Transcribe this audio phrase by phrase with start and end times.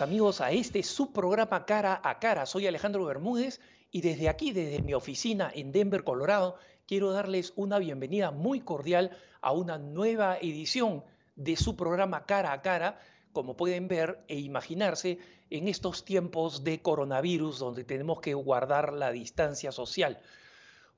[0.00, 2.46] Amigos a este subprograma Cara a Cara.
[2.46, 7.80] Soy Alejandro Bermúdez y desde aquí, desde mi oficina en Denver, Colorado, quiero darles una
[7.80, 11.02] bienvenida muy cordial a una nueva edición
[11.34, 13.00] de su programa Cara a Cara,
[13.32, 15.18] como pueden ver e imaginarse
[15.50, 20.20] en estos tiempos de coronavirus donde tenemos que guardar la distancia social.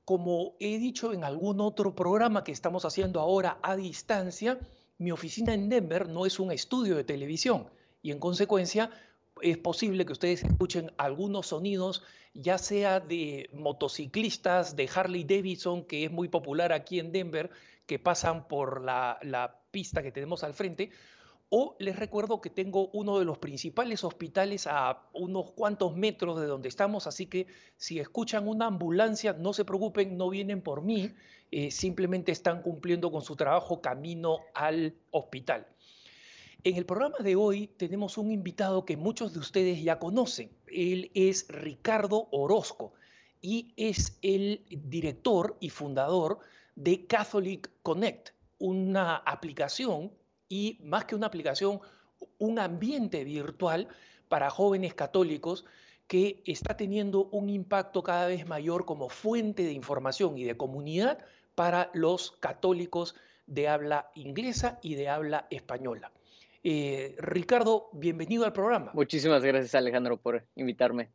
[0.05, 4.59] Como he dicho en algún otro programa que estamos haciendo ahora a distancia,
[4.99, 7.67] mi oficina en Denver no es un estudio de televisión
[8.01, 8.89] y en consecuencia
[9.41, 16.05] es posible que ustedes escuchen algunos sonidos, ya sea de motociclistas de Harley Davidson, que
[16.05, 17.49] es muy popular aquí en Denver,
[17.85, 20.91] que pasan por la, la pista que tenemos al frente,
[21.53, 26.45] o les recuerdo que tengo uno de los principales hospitales a unos cuantos metros de
[26.45, 31.13] donde estamos, así que si escuchan una ambulancia, no se preocupen, no vienen por mí,
[31.51, 35.67] eh, simplemente están cumpliendo con su trabajo camino al hospital.
[36.63, 40.51] En el programa de hoy tenemos un invitado que muchos de ustedes ya conocen.
[40.67, 42.93] Él es Ricardo Orozco
[43.41, 46.37] y es el director y fundador
[46.75, 50.11] de Catholic Connect, una aplicación
[50.49, 51.81] y más que una aplicación,
[52.37, 53.87] un ambiente virtual
[54.29, 55.65] para jóvenes católicos
[56.05, 61.25] que está teniendo un impacto cada vez mayor como fuente de información y de comunidad
[61.55, 63.15] para los católicos
[63.47, 66.11] de habla inglesa y de habla española.
[66.63, 68.91] Eh, Ricardo, bienvenido al programa.
[68.93, 71.09] Muchísimas gracias Alejandro por invitarme.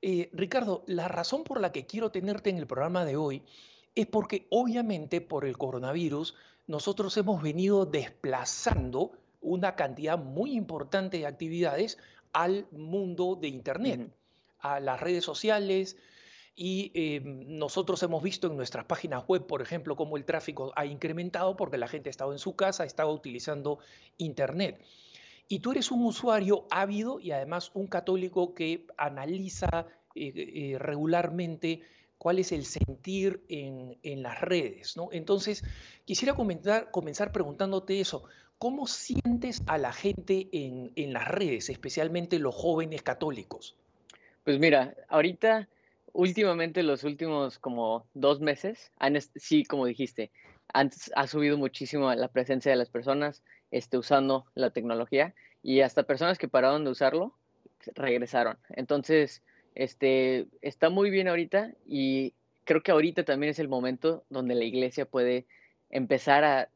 [0.00, 3.42] Eh, Ricardo, la razón por la que quiero tenerte en el programa de hoy
[3.96, 6.36] es porque obviamente por el coronavirus
[6.68, 11.98] nosotros hemos venido desplazando una cantidad muy importante de actividades
[12.32, 14.08] al mundo de Internet,
[14.60, 15.96] a las redes sociales,
[16.54, 20.86] y em, nosotros hemos visto en nuestras páginas web, por ejemplo, cómo el tráfico ha
[20.86, 23.78] incrementado porque la gente ha estado en su casa, ha estado utilizando
[24.18, 24.80] Internet.
[25.48, 31.82] Y tú eres un usuario ávido y además un católico que analiza eh, eh, regularmente
[32.18, 34.94] cuál es el sentir en, las redes.
[35.10, 35.64] Entonces,
[36.04, 38.24] quisiera comenzar preguntándote eso.
[38.58, 43.74] ¿Cómo sientes a la gente en, las redes, especialmente los jóvenes católicos?
[44.44, 45.66] Pues mira, ahorita,
[46.12, 50.30] últimamente, los últimos como dos meses, han, sí, como dijiste,
[50.72, 56.04] antes ha subido muchísimo la presencia de las personas este, usando la tecnología y hasta
[56.04, 57.34] personas que pararon de usarlo
[57.94, 58.58] regresaron.
[58.70, 59.42] Entonces,
[59.74, 62.34] este, está muy bien ahorita y
[62.64, 65.46] creo que ahorita también es el momento donde la iglesia puede
[65.90, 66.68] empezar a,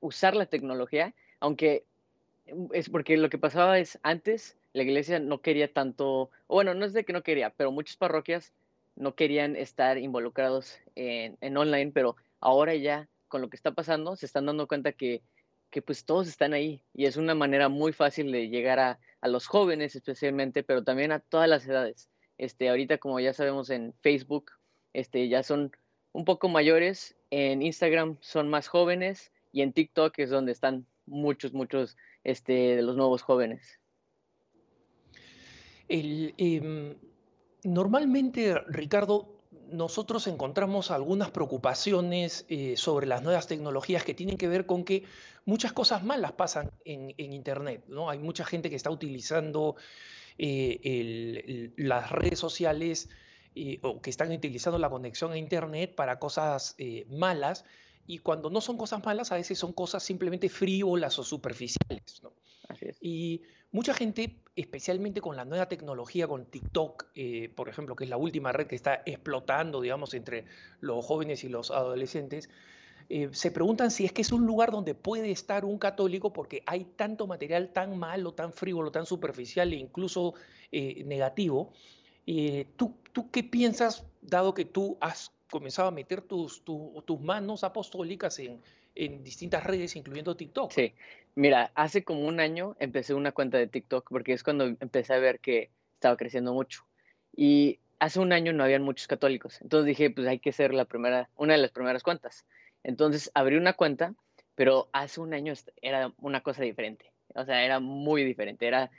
[0.00, 1.84] usar la tecnología, aunque
[2.72, 6.94] es porque lo que pasaba es antes la iglesia no quería tanto, bueno, no es
[6.94, 8.54] de que no quería, pero muchas parroquias
[8.96, 14.26] no querían estar involucrados en, online, pero ahora ya con lo que está pasando se
[14.26, 15.22] están dando cuenta que,
[15.70, 19.28] que pues todos están ahí y es una manera muy fácil de llegar a, a
[19.28, 22.08] los jóvenes especialmente, pero también a todas las edades.
[22.38, 24.52] Este, ahorita, como ya sabemos, en Facebook
[24.92, 25.72] este, ya son
[26.12, 31.52] un poco mayores, en Instagram son más jóvenes y en TikTok es donde están muchos,
[31.52, 33.78] muchos este, de los nuevos jóvenes.
[35.88, 36.94] Em,
[37.64, 39.40] normalmente, Ricardo,
[39.72, 45.04] nosotros encontramos algunas preocupaciones eh, sobre las nuevas tecnologías que tienen que ver con que
[45.44, 47.84] muchas cosas malas pasan en, en Internet.
[47.88, 48.10] ¿no?
[48.10, 49.76] Hay mucha gente que está utilizando
[50.38, 53.08] eh, las redes sociales
[53.54, 56.76] eh, o que están utilizando la conexión a Internet para cosas
[57.08, 57.64] malas
[58.06, 62.22] y cuando no son cosas malas a veces son cosas simplemente frívolas o superficiales.
[63.00, 63.42] Y
[63.72, 67.06] mucha gente, especialmente con la nueva tecnología, con TikTok,
[67.54, 70.44] por ejemplo, que es la última red que está explotando, digamos, entre
[70.80, 72.50] los jóvenes y los adolescentes,
[73.12, 76.62] eh, se preguntan si es que es un lugar donde puede estar un católico porque
[76.64, 80.34] hay tanto material tan malo, tan frívolo, tan superficial e incluso
[80.70, 81.72] eh, negativo.
[82.24, 87.64] Eh, ¿tú, ¿tú, qué piensas, dado que tú has comenzado a meter tus, tus manos
[87.64, 88.62] apostólicas en,
[88.94, 90.70] en distintas redes, incluyendo TikTok?
[90.70, 90.94] Sí,
[91.34, 95.18] mira, hace como un año empecé una cuenta de TikTok porque es cuando empecé a
[95.18, 96.84] ver que estaba creciendo mucho.
[97.34, 99.60] Y hace un año no habían muchos católicos.
[99.62, 102.46] Entonces dije, pues hay que ser la primera, una de las primeras cuentas.
[102.82, 104.14] Entonces abrí una cuenta,
[104.54, 107.12] pero hace un año era una cosa diferente.
[107.34, 108.66] O sea, era muy diferente.
[108.66, 108.90] Era,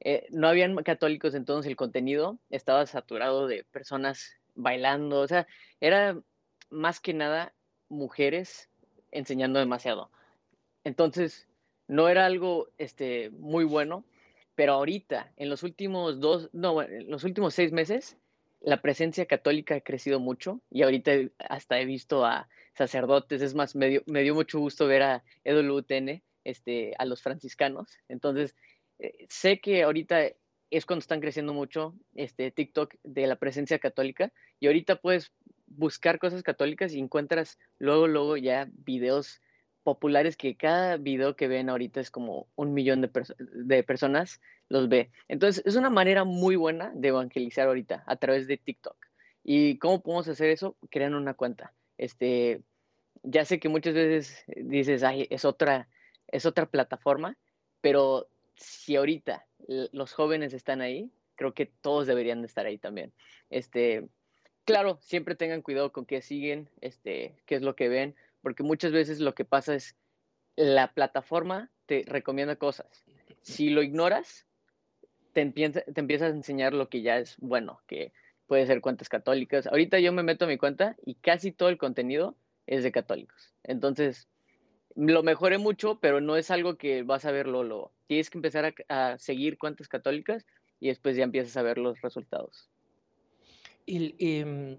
[0.00, 5.20] eh, no habían católicos, entonces el contenido estaba saturado de personas bailando.
[5.20, 5.46] O sea,
[5.80, 6.20] era
[6.70, 7.54] más que nada
[7.88, 8.68] mujeres
[9.10, 10.10] enseñando demasiado.
[10.84, 11.47] Entonces,
[11.88, 14.04] no era algo este, muy bueno,
[14.54, 18.16] pero ahorita, en los últimos dos, no, en los últimos seis meses,
[18.60, 23.74] la presencia católica ha crecido mucho y ahorita hasta he visto a sacerdotes, es más,
[23.74, 27.98] me dio, me dio mucho gusto ver a EWTN este, a los franciscanos.
[28.08, 28.54] Entonces,
[28.98, 30.32] eh, sé que ahorita
[30.70, 35.32] es cuando están creciendo mucho este TikTok de la presencia católica y ahorita puedes
[35.66, 39.40] buscar cosas católicas y encuentras luego, luego ya videos
[39.88, 44.38] populares que cada video que ven ahorita es como un millón de, personas
[44.68, 45.10] los ve.
[45.28, 48.96] Entonces, es una manera muy buena de evangelizar ahorita a través de TikTok.
[49.44, 50.76] ¿Y cómo podemos hacer eso?
[50.90, 51.72] Crean una cuenta.
[51.96, 52.60] Este,
[53.22, 55.88] ya sé que muchas veces dices, ay, es otra,
[56.26, 57.38] es otra plataforma,
[57.80, 59.46] pero si ahorita
[59.92, 63.14] los jóvenes están ahí, creo que todos deberían de estar ahí también.
[63.48, 64.06] Este,
[64.66, 68.92] claro, siempre tengan cuidado con qué siguen, este, qué es lo que ven, porque muchas
[68.92, 69.96] veces lo que pasa es
[70.56, 73.04] la plataforma te recomienda cosas.
[73.42, 74.46] Si lo ignoras,
[75.32, 78.12] te, empieza, te empiezas a enseñar lo que ya es bueno, que
[78.46, 79.66] puede ser cuentas católicas.
[79.66, 82.36] Ahorita yo me meto a mi cuenta y casi todo el contenido
[82.66, 83.54] es de católicos.
[83.62, 84.28] Entonces,
[84.96, 87.62] lo mejoré mucho, pero no es algo que vas a verlo.
[87.62, 90.44] Lo, tienes que empezar a, seguir cuentas católicas
[90.80, 92.68] y después ya empiezas a ver los resultados.
[93.86, 94.78] Em,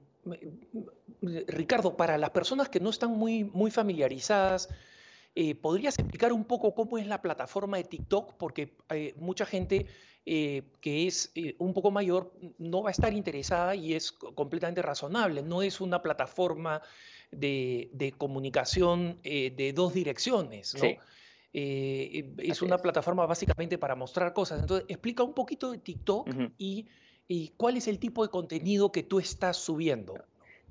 [1.48, 4.69] Ricardo, para las personas que no están muy, muy familiarizadas,
[5.36, 8.36] eh, ¿podrías explicar un poco cómo es la plataforma de TikTok?
[8.38, 9.86] Porque hay mucha gente
[10.25, 14.81] eh, que es eh, un poco mayor no va a estar interesada y es completamente
[14.81, 15.42] razonable.
[15.42, 16.81] No es una plataforma
[17.31, 20.89] de, comunicación de dos direcciones, ¿no?
[21.51, 24.60] es una plataforma básicamente para mostrar cosas.
[24.62, 26.27] Entonces, explica un poquito de TikTok
[26.57, 26.88] y,
[27.30, 30.16] y cuál es el tipo de contenido que tú estás subiendo.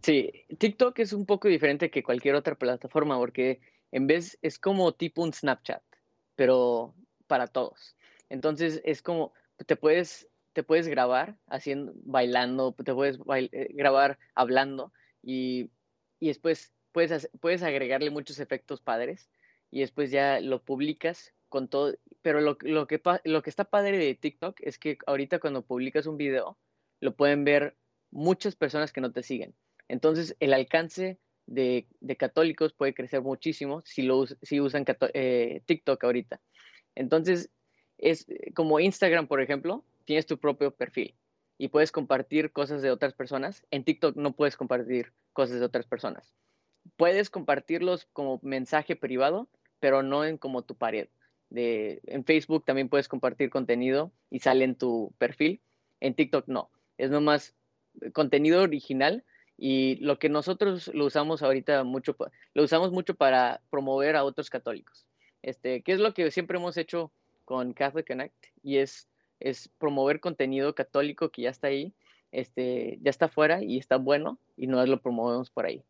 [0.02, 3.60] Sí, TikTok es un poco diferente que cualquier otra plataforma porque
[3.92, 5.82] en vez es como tipo un Snapchat,
[6.34, 6.94] pero
[7.28, 7.96] para todos.
[8.28, 9.32] Entonces es como
[9.66, 15.70] te puedes te puedes grabar haciendo bailando, te puedes eh, grabar hablando y,
[16.18, 19.30] y después puedes puedes agregarle muchos efectos padres
[19.70, 23.98] y después ya lo publicas con todo, pero lo, lo, que, lo que está padre
[23.98, 26.58] de TikTok es que ahorita cuando publicas un video
[27.00, 27.76] lo pueden ver
[28.10, 29.54] muchas personas que no te siguen.
[29.88, 31.86] Entonces, el alcance de,
[32.18, 34.84] católicos puede crecer muchísimo si, lo, si usan
[35.14, 36.40] eh, TikTok ahorita.
[36.94, 37.50] Entonces,
[37.96, 41.14] es eh, como Instagram, por ejemplo, tienes tu propio perfil
[41.56, 43.64] y puedes compartir cosas de otras personas.
[43.70, 46.34] En TikTok no puedes compartir cosas de otras personas.
[46.96, 49.48] Puedes compartirlos como mensaje privado,
[49.80, 51.08] pero no en como tu pared.
[51.50, 55.60] De, en Facebook también puedes compartir contenido y sale en tu perfil.
[56.00, 56.70] En TikTok no.
[56.98, 57.54] Es nomás
[58.12, 59.24] contenido original
[59.56, 62.16] y lo que nosotros lo usamos ahorita mucho,
[62.54, 65.06] lo usamos mucho para promover a otros católicos.
[65.42, 67.10] Este, ¿Qué es lo que siempre hemos hecho
[67.44, 68.46] con Catholic Connect?
[68.62, 69.08] Y es,
[69.40, 71.92] es promover contenido católico que ya está ahí,
[72.30, 75.82] este, ya está fuera y está bueno y no lo promovemos por ahí.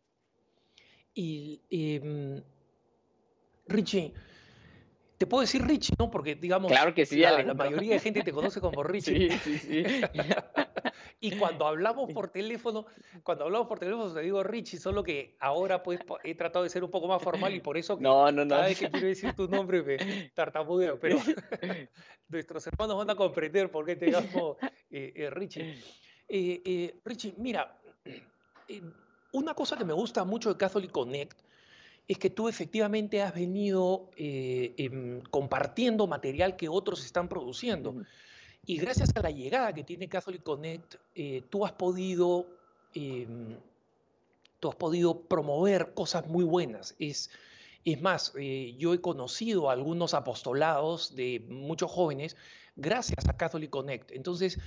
[1.14, 2.42] Y, em,
[3.66, 4.14] Richie,
[5.18, 6.10] te puedo decir Richie, ¿no?
[6.10, 9.30] Porque, digamos, claro que sí, la, la, mayoría de gente te conoce como Richie.
[9.38, 9.84] Sí, sí, sí.
[11.20, 12.86] y cuando hablamos por teléfono,
[13.24, 16.84] cuando hablamos por teléfono te digo Richie, solo que ahora pues he tratado de ser
[16.84, 18.50] un poco más formal y por eso no, no, no.
[18.50, 21.18] cada vez que quiero decir tu nombre me tartamudeo, pero
[22.28, 24.56] nuestros hermanos van a comprender por qué te llamo
[24.90, 25.82] eh, eh, Richie.
[26.28, 27.76] Eh, Richie, mira,
[29.32, 31.47] una cosa que me gusta mucho de Catholic Connect
[32.08, 37.94] es que tú efectivamente has venido eh, em, compartiendo material que otros están produciendo.
[38.64, 42.46] Y gracias a la llegada que tiene Catholic Connect, eh, tú, has podido,
[42.94, 43.56] em,
[44.58, 46.96] tú has podido promover cosas muy buenas.
[46.98, 47.30] Es,
[47.84, 52.36] es más, eh, yo he conocido a algunos apostolados de muchos jóvenes
[52.76, 54.12] gracias a Catholic Connect.
[54.12, 54.58] Entonces,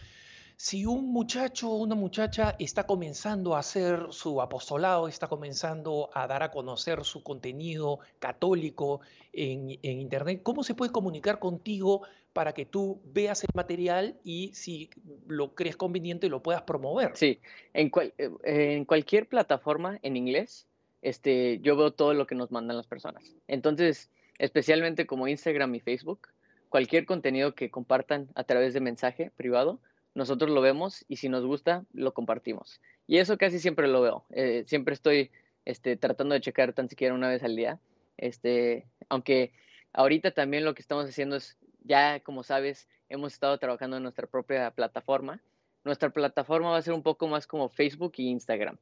[0.62, 6.28] si un muchacho o una muchacha está comenzando a hacer su apostolado, está comenzando a
[6.28, 9.02] dar a conocer su contenido católico
[9.34, 14.92] en, Internet, ¿cómo se puede comunicar contigo para que tú veas el material y si
[15.26, 17.18] lo crees conveniente lo puedas promover?
[17.18, 17.40] Sí,
[17.74, 20.68] en, eh, en cualquier plataforma en inglés,
[21.02, 23.36] este, yo veo todo lo que nos mandan las personas.
[23.48, 26.28] Entonces, especialmente como Instagram y Facebook,
[26.70, 29.80] cualquier contenido que compartan a través de mensaje privado,
[30.14, 32.82] nosotros lo vemos y si nos gusta, lo compartimos.
[33.08, 34.26] Y eso casi siempre lo veo.
[34.32, 35.32] Eh, siempre estoy
[35.66, 37.80] este, tratando de checar tan siquiera una vez al día.
[38.18, 39.54] Este, aunque
[39.94, 44.28] ahorita también lo que estamos haciendo es, ya como sabes, hemos estado trabajando en nuestra
[44.28, 45.42] propia plataforma.
[45.84, 48.78] Nuestra plataforma va a ser un poco más como Facebook y Instagram,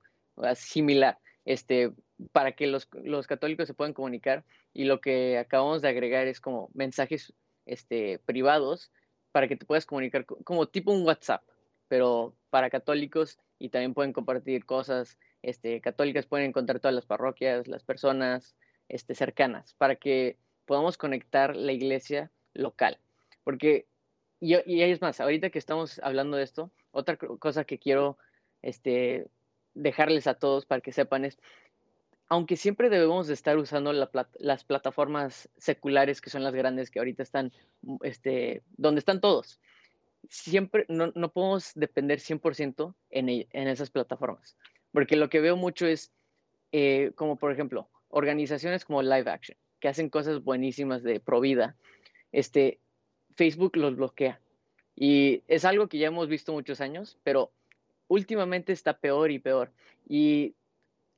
[0.55, 1.93] similar, este,
[2.33, 4.43] para que los, los católicos se puedan comunicar.
[4.73, 7.33] Y lo que acabamos de agregar es como mensajes
[7.65, 8.91] este, privados
[9.31, 11.43] para que te puedas comunicar como tipo un WhatsApp,
[11.87, 17.67] pero para católicos y también pueden compartir cosas este, católicas, pueden encontrar todas las parroquias,
[17.67, 18.55] las personas
[18.87, 22.97] este, cercanas, para que podamos conectar la iglesia local.
[23.43, 23.87] Porque,
[24.39, 28.17] y, y es más, ahorita que estamos hablando de esto, otra cosa que quiero
[28.61, 29.27] este,
[29.73, 31.39] dejarles a todos para que sepan es,
[32.29, 37.23] aunque siempre debemos de estar usando las plataformas seculares que son las grandes que ahorita
[37.23, 39.59] están, mm, este, donde están todos,
[40.29, 44.55] siempre no, no podemos depender 100% en, en esas plataformas.
[44.91, 46.11] Porque lo que veo mucho es,
[46.71, 51.75] eh, como por ejemplo, organizaciones como Live Action, que hacen cosas buenísimas de pro vida,
[52.31, 52.79] este,
[53.35, 54.39] Facebook los bloquea.
[54.95, 57.51] Y es algo que ya hemos visto muchos años, pero
[58.07, 59.71] últimamente está peor y peor.
[60.07, 60.55] Y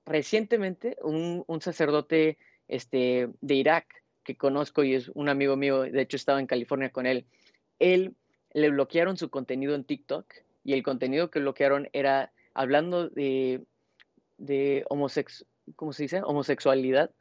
[0.06, 6.18] recientemente un, sacerdote este, de Irak que conozco y es un amigo mío, de hecho
[6.18, 7.26] estaba en California con él,
[7.80, 8.16] él
[8.54, 10.26] le bloquearon su contenido en TikTok
[10.64, 13.64] y el contenido que bloquearon era hablando de,
[14.38, 16.22] de homosex, ¿cómo se dice?
[16.24, 17.12] homosexualidad.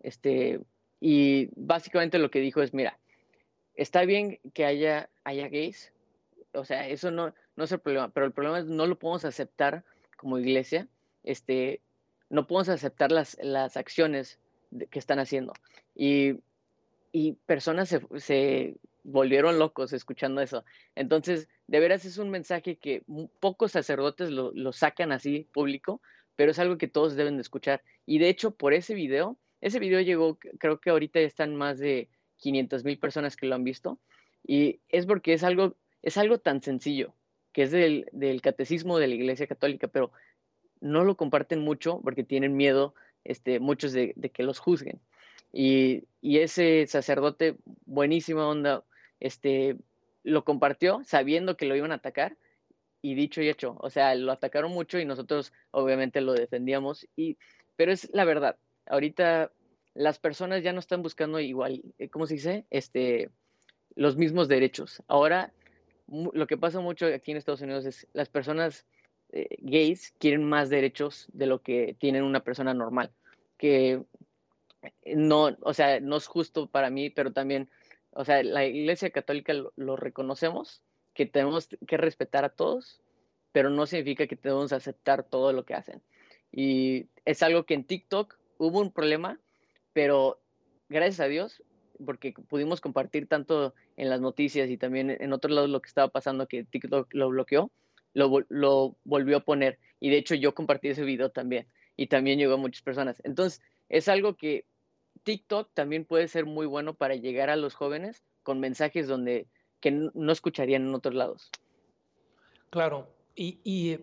[0.00, 0.60] Este,
[1.00, 2.98] y básicamente lo que dijo es, mira,
[3.74, 5.92] está bien que haya, haya gays,
[6.52, 9.24] o sea, eso no, no es el problema, pero el problema es no lo podemos
[9.24, 9.84] aceptar
[10.16, 10.88] como iglesia,
[11.24, 11.80] este,
[12.32, 14.38] no podemos aceptar las, las acciones
[14.90, 15.52] que están haciendo.
[15.94, 16.40] Y,
[17.12, 20.64] y personas se, se, volvieron locos escuchando eso.
[20.94, 23.02] Entonces, de veras es un mensaje que
[23.40, 26.00] pocos sacerdotes lo, lo sacan así público,
[26.34, 27.82] pero es algo que todos deben de escuchar.
[28.06, 32.08] Y de hecho, por ese video, ese video llegó, creo que ahorita están más de
[32.38, 33.98] 500 mil personas que lo han visto.
[34.44, 37.14] Y es porque es algo es algo tan sencillo,
[37.52, 40.12] que es del, catecismo de la Iglesia Católica, pero
[40.82, 45.00] no lo comparten mucho porque tienen miedo este, muchos de, que los juzguen.
[45.52, 48.84] Y, ese sacerdote, buenísima onda,
[49.20, 49.76] este,
[50.24, 52.36] lo compartió sabiendo que lo iban a atacar
[53.00, 57.36] y dicho y hecho, o sea, lo atacaron mucho y nosotros obviamente lo defendíamos, y,
[57.74, 59.50] pero es la verdad, ahorita
[59.94, 62.64] las personas ya no están buscando igual, eh, ¿cómo se dice?
[62.70, 63.30] Este,
[63.96, 65.02] los mismos derechos.
[65.08, 65.52] Ahora
[66.08, 68.86] lo que pasa mucho aquí en Estados Unidos es las personas
[69.32, 73.12] eh, gays quieren más derechos de lo que tienen una persona normal,
[73.56, 74.02] que
[75.14, 77.70] no, o sea, no es justo para mí, pero también,
[78.10, 80.82] o sea, la Iglesia Católica lo, reconocemos,
[81.14, 83.00] que tenemos que respetar a todos,
[83.52, 86.02] pero no significa que tenemos que aceptar todo lo que hacen.
[86.50, 89.38] Y es algo que en TikTok hubo un problema,
[89.92, 90.40] pero
[90.88, 91.62] gracias a Dios
[92.04, 96.08] porque pudimos compartir tanto en las noticias y también en otros lados lo que estaba
[96.08, 97.70] pasando que TikTok lo bloqueó,
[98.14, 99.78] lo, lo volvió a poner.
[100.00, 101.66] Y de hecho yo compartí ese video también
[101.96, 103.20] y también llegó a muchas personas.
[103.24, 104.64] Entonces es algo que
[105.24, 109.46] TikTok también puede ser muy bueno para llegar a los jóvenes con mensajes donde
[109.80, 111.50] que no escucharían en otros lados.
[112.70, 113.98] Claro, y,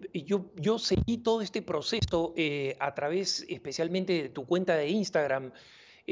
[0.55, 5.51] yo seguí todo este proceso eh, a través especialmente de tu cuenta de Instagram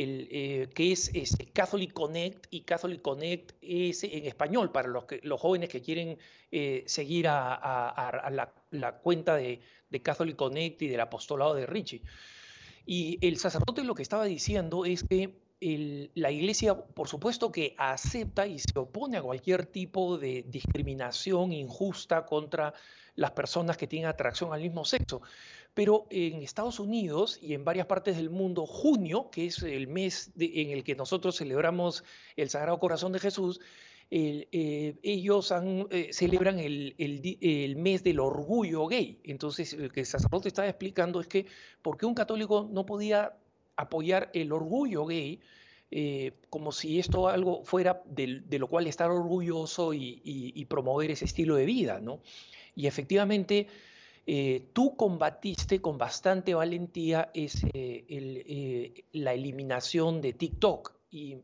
[0.04, 1.12] el, eh, que es,
[1.54, 5.06] Catholic Connect y Catholic Connect es en español para los,
[5.40, 6.18] jóvenes que quieren
[6.52, 8.32] eh, seguir a,
[8.72, 9.60] la, cuenta de,
[10.04, 12.04] Catholic Connect y del apostolado de Richie.
[12.86, 18.46] Y el sacerdote lo que estaba diciendo es que la iglesia, por supuesto que acepta
[18.46, 22.74] y se opone a cualquier tipo de discriminación injusta contra
[23.16, 25.22] las personas que tienen atracción al mismo sexo.
[25.74, 30.32] Pero en Estados Unidos y en varias partes del mundo, junio, que es el mes
[30.40, 32.04] en el que nosotros celebramos
[32.36, 33.60] el Sagrado Corazón de Jesús,
[34.10, 35.54] eh, ellos
[35.92, 39.20] eh, celebran el, el, mes del orgullo gay.
[39.24, 41.46] Entonces, lo que el sacerdote estaba explicando es que
[41.82, 43.36] por qué un católico no podía
[43.78, 45.40] apoyar el orgullo gay,
[45.90, 51.26] eh, como si esto algo fuera de, lo cual estar orgulloso y, y, promover ese
[51.26, 52.20] estilo de vida, ¿no?
[52.76, 53.68] Y efectivamente,
[54.26, 60.94] eh, tú combatiste con bastante valentía ese, eh, la eliminación de TikTok.
[61.10, 61.38] Y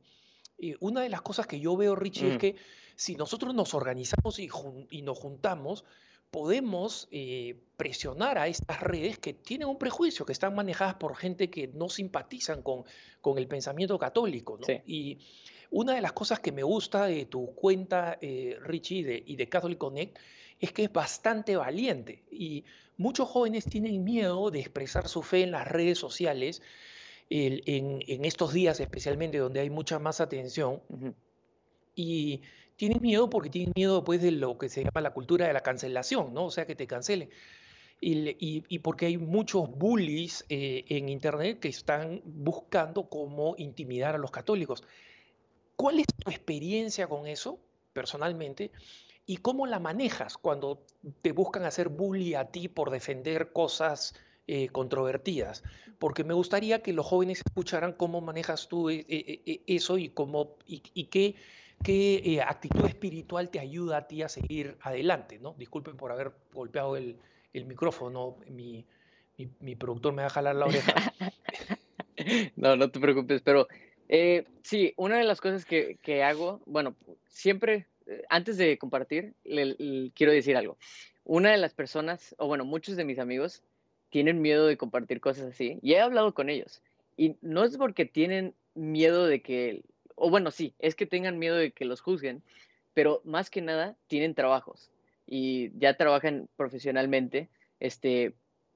[0.82, 2.56] una de las cosas que yo veo, Richie, es que
[2.96, 5.86] si nosotros nos organizamos y, nos juntamos,
[6.34, 11.52] podemos eh, presionar a estas redes que tienen un prejuicio, que están manejadas por gente
[11.52, 12.86] que no simpatizan con,
[13.22, 14.58] con el pensamiento católico.
[14.88, 15.20] Y
[15.70, 18.18] una de las cosas que me gusta de tu cuenta,
[18.64, 20.18] Richie, y de Catholic Connect,
[20.60, 22.64] es que es bastante valiente y
[22.98, 26.64] muchos jóvenes tienen miedo de expresar su fe en las redes sociales,
[27.30, 30.82] en, estos días especialmente donde hay mucha más atención,
[31.96, 32.42] y
[32.76, 35.62] tienen miedo porque tienen miedo después de lo que se llama la cultura de la
[35.62, 36.46] cancelación, ¿no?
[36.46, 37.30] O sea, que te cancelen.
[38.06, 44.30] Y, porque hay muchos bullies eh, en Internet que están buscando cómo intimidar a los
[44.30, 44.84] católicos.
[45.78, 47.60] ¿Cuál es tu experiencia con eso,
[47.94, 48.72] personalmente?
[49.26, 50.86] ¿Y cómo la manejas cuando
[51.22, 54.14] te buscan hacer bully a ti por defender cosas
[54.46, 55.64] eh, controvertidas,
[56.00, 60.58] porque me gustaría que los jóvenes escucharan cómo manejas tú eh, eh, eso y, cómo,
[60.66, 61.36] y, qué,
[61.84, 65.40] qué actitud espiritual te ayuda a ti a seguir adelante.
[65.40, 65.56] ¿no?
[65.58, 67.18] Disculpen por haber golpeado el,
[67.54, 68.86] el micrófono, mi,
[69.60, 70.94] mi, productor me va a jalar la oreja.
[72.56, 73.68] no, no te preocupes, pero
[74.64, 76.96] sí, una de las cosas que, que hago, bueno,
[77.28, 77.88] siempre,
[78.30, 79.34] antes de compartir,
[80.16, 80.78] quiero decir algo.
[81.26, 83.64] Una de las personas, o bueno, muchos de mis amigos,
[84.10, 85.80] tienen miedo de compartir cosas así.
[85.82, 86.82] Y he hablado con ellos.
[87.18, 89.84] Y no es porque tienen miedo de que,
[90.16, 92.44] o bueno, sí, es que tengan miedo de que los juzguen,
[92.94, 94.92] pero más que nada tienen trabajos
[95.26, 98.34] y ya trabajan profesionalmente, este,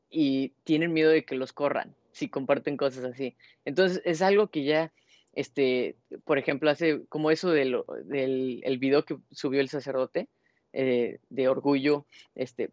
[0.10, 3.36] y tienen miedo de que los corran si comparten cosas así.
[3.65, 4.91] Entonces es algo que ya,
[5.34, 10.27] este, por ejemplo, hace como eso del, del el video que subió el sacerdote
[10.74, 12.72] eh, de orgullo, este,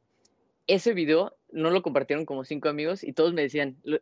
[0.67, 4.01] ese video no lo compartieron como cinco amigos y todos me decían, lo,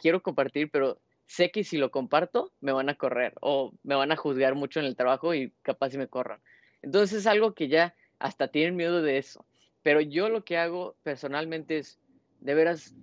[0.00, 4.12] quiero compartir, pero sé que si lo comparto me van a correr o me van
[4.12, 6.40] a juzgar mucho en el trabajo y capaz si me corran.
[6.82, 9.44] Entonces es algo que ya hasta tienen miedo de eso.
[9.82, 11.98] Pero yo lo que hago personalmente es,
[12.40, 12.94] de veras,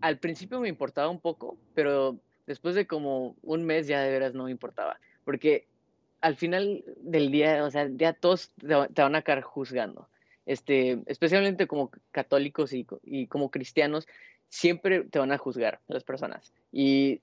[0.00, 4.34] al principio me importaba un poco, pero después de como un mes ya de veras
[4.34, 4.98] no me importaba.
[5.24, 5.66] Porque
[6.20, 10.08] al final del día, o sea, ya todos te van a quedar juzgando
[10.46, 14.06] este, especialmente como católicos y, como cristianos,
[14.48, 16.54] siempre te van a juzgar las personas.
[16.72, 17.20] Y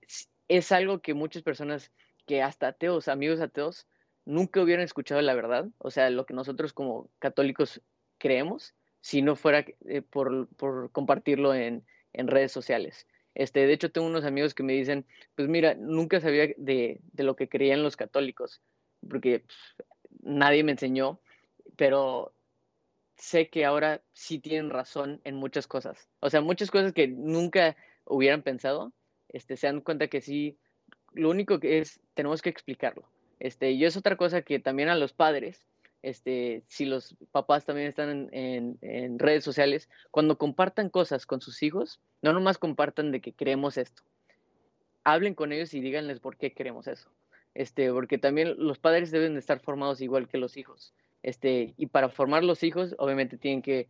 [0.47, 1.91] es algo que muchas personas
[2.25, 3.87] que hasta ateos, amigos ateos,
[4.25, 7.81] nunca hubieran escuchado la verdad, o sea, lo que nosotros como católicos
[8.17, 10.47] creemos, si no fuera eh, por,
[10.91, 13.07] compartirlo en, redes sociales.
[13.33, 17.35] Este, de hecho, tengo unos amigos que me dicen, pues mira, nunca sabía de, lo
[17.35, 18.61] que creían los católicos,
[19.09, 19.57] porque pues,
[20.21, 21.19] nadie me enseñó,
[21.75, 22.33] pero
[23.17, 26.07] sé que ahora sí tienen razón en muchas cosas.
[26.19, 28.93] O sea, muchas cosas que nunca hubieran pensado,
[29.33, 30.57] este, se dan cuenta que sí,
[31.13, 33.09] lo único que es, tenemos que explicarlo.
[33.39, 35.65] Este, y es otra cosa que también a los padres,
[36.01, 41.99] este, si los papás también están en, redes sociales, cuando compartan cosas con sus hijos,
[42.21, 44.03] no nomás compartan de que creemos esto.
[45.03, 47.09] Hablen con ellos y díganles por qué queremos eso.
[47.53, 50.93] Este, porque también los padres deben de estar formados igual que los hijos.
[51.21, 53.87] Este, y para formar los hijos, obviamente tienen que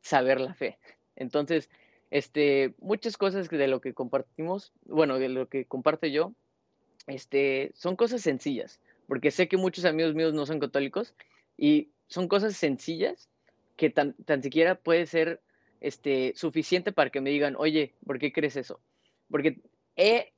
[0.00, 0.78] saber la fe.
[1.16, 1.68] Entonces,
[2.12, 6.34] este, muchas cosas de lo que compartimos, bueno, de lo que comparto yo,
[7.06, 11.14] este, son cosas sencillas, porque sé que muchos amigos míos no son católicos
[11.56, 13.30] y son cosas sencillas
[13.76, 15.40] que tan, tan siquiera puede ser
[15.80, 18.78] este, suficiente para que me digan, oye, ¿por qué crees eso?
[19.30, 19.62] Porque
[19.96, 20.34] he,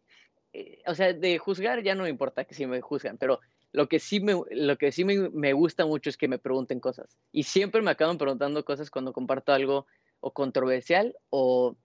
[0.52, 3.40] eh, o sea, de juzgar ya no me importa que si me juzgan, pero
[3.72, 7.18] lo que sí, me, lo que sí me, gusta mucho es que me pregunten cosas.
[7.32, 9.86] Y siempre me acaban preguntando cosas cuando comparto algo
[10.24, 11.76] o controversial o,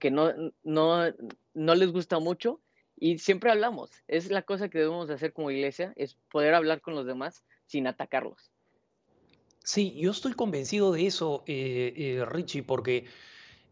[0.00, 1.04] que no, no,
[1.52, 2.60] no les gusta mucho.
[2.96, 3.90] Y siempre hablamos.
[4.08, 7.86] Es la cosa que debemos hacer como iglesia, es poder hablar con los demás sin
[7.86, 8.50] atacarlos.
[9.62, 13.04] Sí, yo estoy convencido de eso, eh, eh, Richie, porque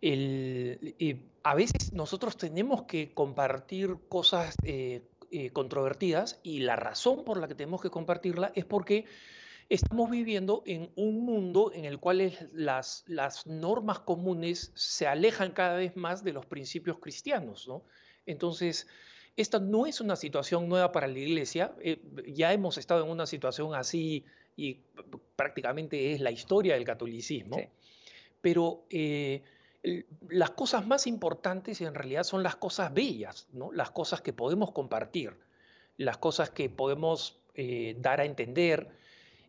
[0.02, 4.54] el, eh, a veces nosotros tenemos que compartir cosas
[5.52, 9.06] controvertidas y la razón por la que tenemos que compartirla es porque
[9.70, 15.76] estamos viviendo en un mundo en el cual las, las normas comunes se alejan cada
[15.76, 17.68] vez más de los principios cristianos.
[17.68, 17.84] ¿no?
[18.26, 18.88] Entonces,
[19.36, 23.26] esta no es una situación nueva para la iglesia, eh, ya hemos estado en una
[23.26, 24.24] situación así
[24.56, 24.80] y
[25.36, 27.56] prácticamente es la historia del catolicismo,
[28.42, 28.84] pero...
[28.90, 29.42] Eh,
[30.28, 33.72] las cosas más importantes en realidad son las cosas bellas, ¿no?
[33.72, 35.38] las cosas que podemos compartir,
[35.96, 38.90] las cosas que podemos eh, dar a entender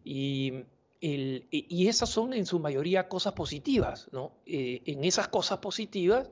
[0.03, 0.65] y,
[0.99, 4.07] y, esas son en su mayoría cosas positivas.
[4.11, 4.33] ¿no?
[4.45, 6.29] Eh, en esas cosas positivas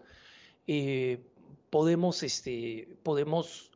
[0.67, 1.19] eh,
[1.69, 3.71] podemos, este, podemos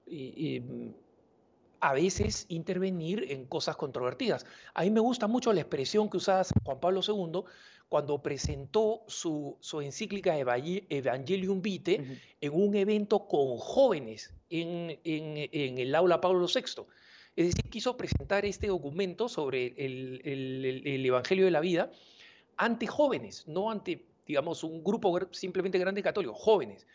[1.79, 4.45] a veces intervenir en cosas controvertidas.
[4.73, 7.43] A mí me gusta mucho la expresión que usaba Juan Pablo II
[7.89, 16.47] cuando presentó su, encíclica Evangelium Vitae en un evento con jóvenes en, el aula Pablo
[16.47, 16.85] VI.
[17.35, 21.91] Es decir, quiso presentar este documento sobre el, el, Evangelio de la vida
[22.57, 26.85] ante jóvenes, no ante, digamos, un grupo simplemente grande católico, jóvenes.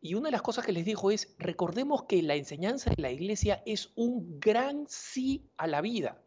[0.00, 3.12] Y una de las cosas que les dijo es, recordemos que la enseñanza de la
[3.12, 6.20] iglesia es un gran sí a la vida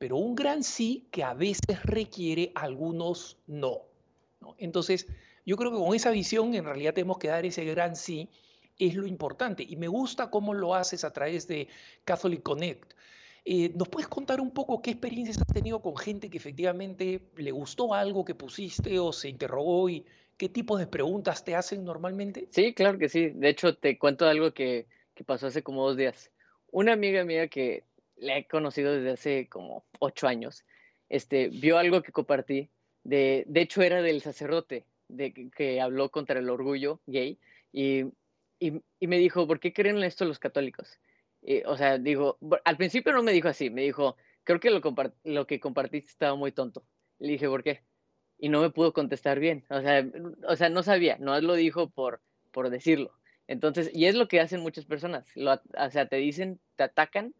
[0.00, 3.82] pero un gran sí que a veces requiere algunos no.
[4.56, 5.06] Entonces,
[5.44, 8.30] yo creo que con esa visión en realidad tenemos que dar ese gran sí,
[8.86, 9.64] es lo importante.
[9.68, 11.68] Y me gusta cómo lo haces a través de
[12.04, 12.94] Catholic Connect.
[13.44, 17.50] Eh, ¿Nos puedes contar un poco qué experiencias has tenido con gente que efectivamente le
[17.50, 20.04] gustó algo que pusiste o se interrogó y
[20.36, 22.48] qué tipo de preguntas te hacen normalmente?
[22.50, 23.30] Sí, claro que sí.
[23.30, 26.30] De hecho, te cuento algo que, que pasó hace como dos días.
[26.70, 27.84] Una amiga mía que
[28.20, 30.64] la he conocido desde hace como ocho años,
[31.08, 32.70] este, vio algo que compartí.
[33.02, 37.38] De, de hecho, era del sacerdote de, que, habló contra el orgullo gay
[37.72, 38.04] y,
[38.60, 41.00] y, y, me dijo, ¿por qué creen en esto los católicos?
[41.42, 44.80] Y, o sea, digo, al principio no me dijo así, me dijo, creo que lo,
[45.24, 46.84] lo que compartiste estaba muy tonto.
[47.18, 47.82] Le dije, ¿por qué?
[48.38, 49.64] Y no me pudo contestar bien.
[49.70, 50.06] O sea,
[50.46, 52.20] o sea no sabía, no lo dijo por,
[52.52, 53.12] por decirlo.
[53.48, 55.26] Entonces, y es lo que hacen muchas personas.
[55.34, 57.34] Lo, o sea, te dicen, te atacan,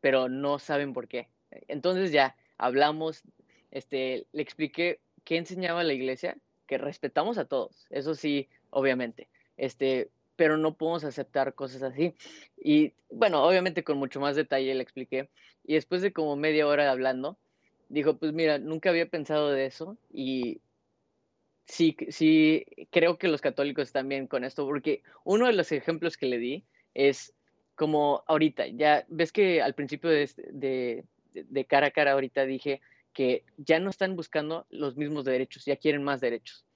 [0.00, 1.28] pero no saben por qué.
[1.68, 3.22] Entonces ya hablamos,
[3.70, 10.10] este, le expliqué qué enseñaba la iglesia, que respetamos a todos, eso sí, obviamente, este,
[10.36, 12.14] pero no podemos aceptar cosas así.
[12.56, 15.30] Y bueno, obviamente con mucho más detalle le expliqué.
[15.64, 17.38] Y después de como media hora hablando,
[17.88, 20.60] dijo, pues mira, nunca había pensado de eso y
[21.66, 26.26] sí, sí, creo que los católicos también con esto, porque uno de los ejemplos que
[26.26, 27.34] le di es
[27.74, 32.80] como ahorita, ya ves que al principio de, de, de cara a cara ahorita dije
[33.12, 36.66] que ya no están buscando los mismos derechos, ya quieren más derechos.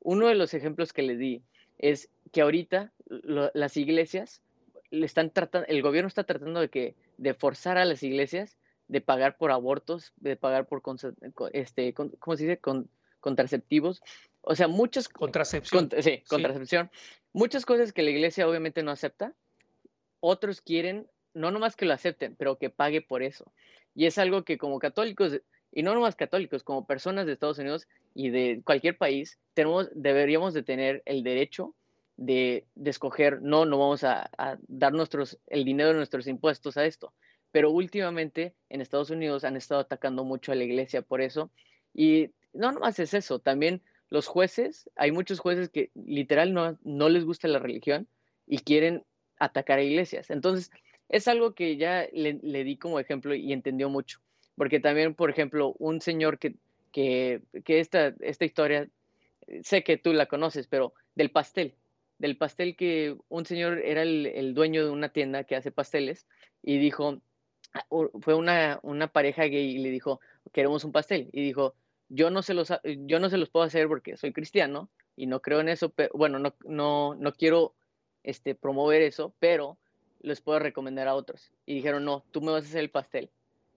[0.00, 1.42] Uno de los ejemplos que le di
[1.80, 4.42] es que ahorita lo, las iglesias
[4.90, 8.56] le están tratando, el gobierno está tratando de que de forzar a las iglesias
[8.88, 10.82] de pagar por abortos, de pagar por
[11.52, 12.58] este, ¿cómo se dice?
[12.58, 12.88] Con,
[13.20, 14.02] contraceptivos,
[14.42, 15.90] o sea, muchas contracepción.
[16.00, 16.90] sí, contracepción.
[17.32, 19.34] Muchas cosas que la iglesia obviamente no acepta,
[20.20, 23.52] otros quieren no nomás que lo acepten, pero que pague por eso.
[23.94, 25.40] Y es algo que como católicos
[25.72, 30.52] y no nomás católicos, como personas de Estados Unidos y de cualquier país, tenemos, deberíamos
[30.52, 31.74] de tener el derecho
[32.16, 34.30] de, de escoger, no, no vamos a,
[34.68, 37.12] dar nuestros, el dinero de nuestros impuestos a esto.
[37.52, 41.50] Pero últimamente en Estados Unidos han estado atacando mucho a la iglesia por eso.
[41.94, 47.08] Y no nomás es eso, también los jueces, hay muchos jueces que literal no, no
[47.08, 48.08] les gusta la religión
[48.46, 49.04] y quieren
[49.38, 50.30] atacar a iglesias.
[50.30, 50.70] Entonces,
[51.08, 54.20] es algo que ya le di como ejemplo y entendió mucho
[54.60, 56.54] porque también, por ejemplo, un señor que,
[56.92, 58.90] que, que esta, esta historia,
[59.62, 61.76] sé que tú la conoces, pero del pastel,
[62.18, 66.26] del pastel que un señor era el, el dueño de una tienda que hace pasteles
[66.62, 67.22] y dijo,
[67.72, 67.86] ah,
[68.20, 70.20] fue una, una pareja gay y le dijo,
[70.52, 71.30] queremos un pastel.
[71.32, 71.74] Y dijo,
[72.10, 75.40] yo no se los, yo no se los puedo hacer porque soy cristiano y no
[75.40, 77.72] creo en eso, pero bueno, no, no, no quiero
[78.24, 79.78] este, promover eso, pero
[80.20, 81.50] les puedo recomendar a otros.
[81.64, 83.30] Y dijeron, no, tú me vas a hacer el pastel.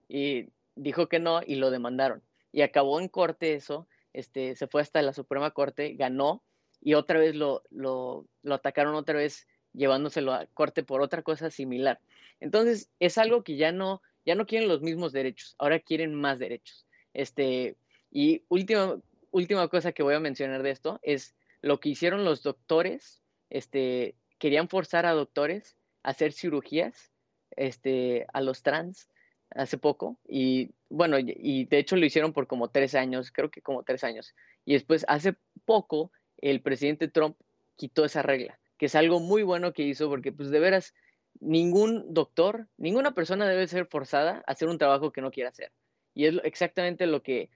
[0.09, 2.21] Y dijo que no y lo demandaron.
[2.51, 6.43] Y acabó en corte eso, este, se fue hasta la Suprema Corte, ganó
[6.81, 11.99] y otra vez lo, lo, atacaron otra vez llevándoselo a corte por otra cosa similar.
[12.39, 16.39] Entonces, es algo que ya no, ya no quieren los mismos derechos, ahora quieren más
[16.39, 16.85] derechos.
[17.13, 17.75] Este,
[18.11, 18.99] y última,
[19.31, 24.15] última cosa que voy a mencionar de esto es lo que hicieron los doctores, este,
[24.37, 27.11] querían forzar a doctores a hacer cirugías
[27.55, 29.09] este, a los trans
[29.55, 33.61] hace poco y bueno, y de hecho lo hicieron por como tres años, creo que
[33.61, 34.35] como tres años.
[34.63, 35.35] Y después hace
[35.65, 37.35] poco el presidente Trump
[37.75, 40.93] quitó esa regla, que es algo muy bueno que hizo porque pues de veras
[41.39, 45.71] ningún doctor, ninguna persona debe ser forzada a hacer un trabajo que no quiera hacer.
[46.13, 47.49] Y es exactamente lo que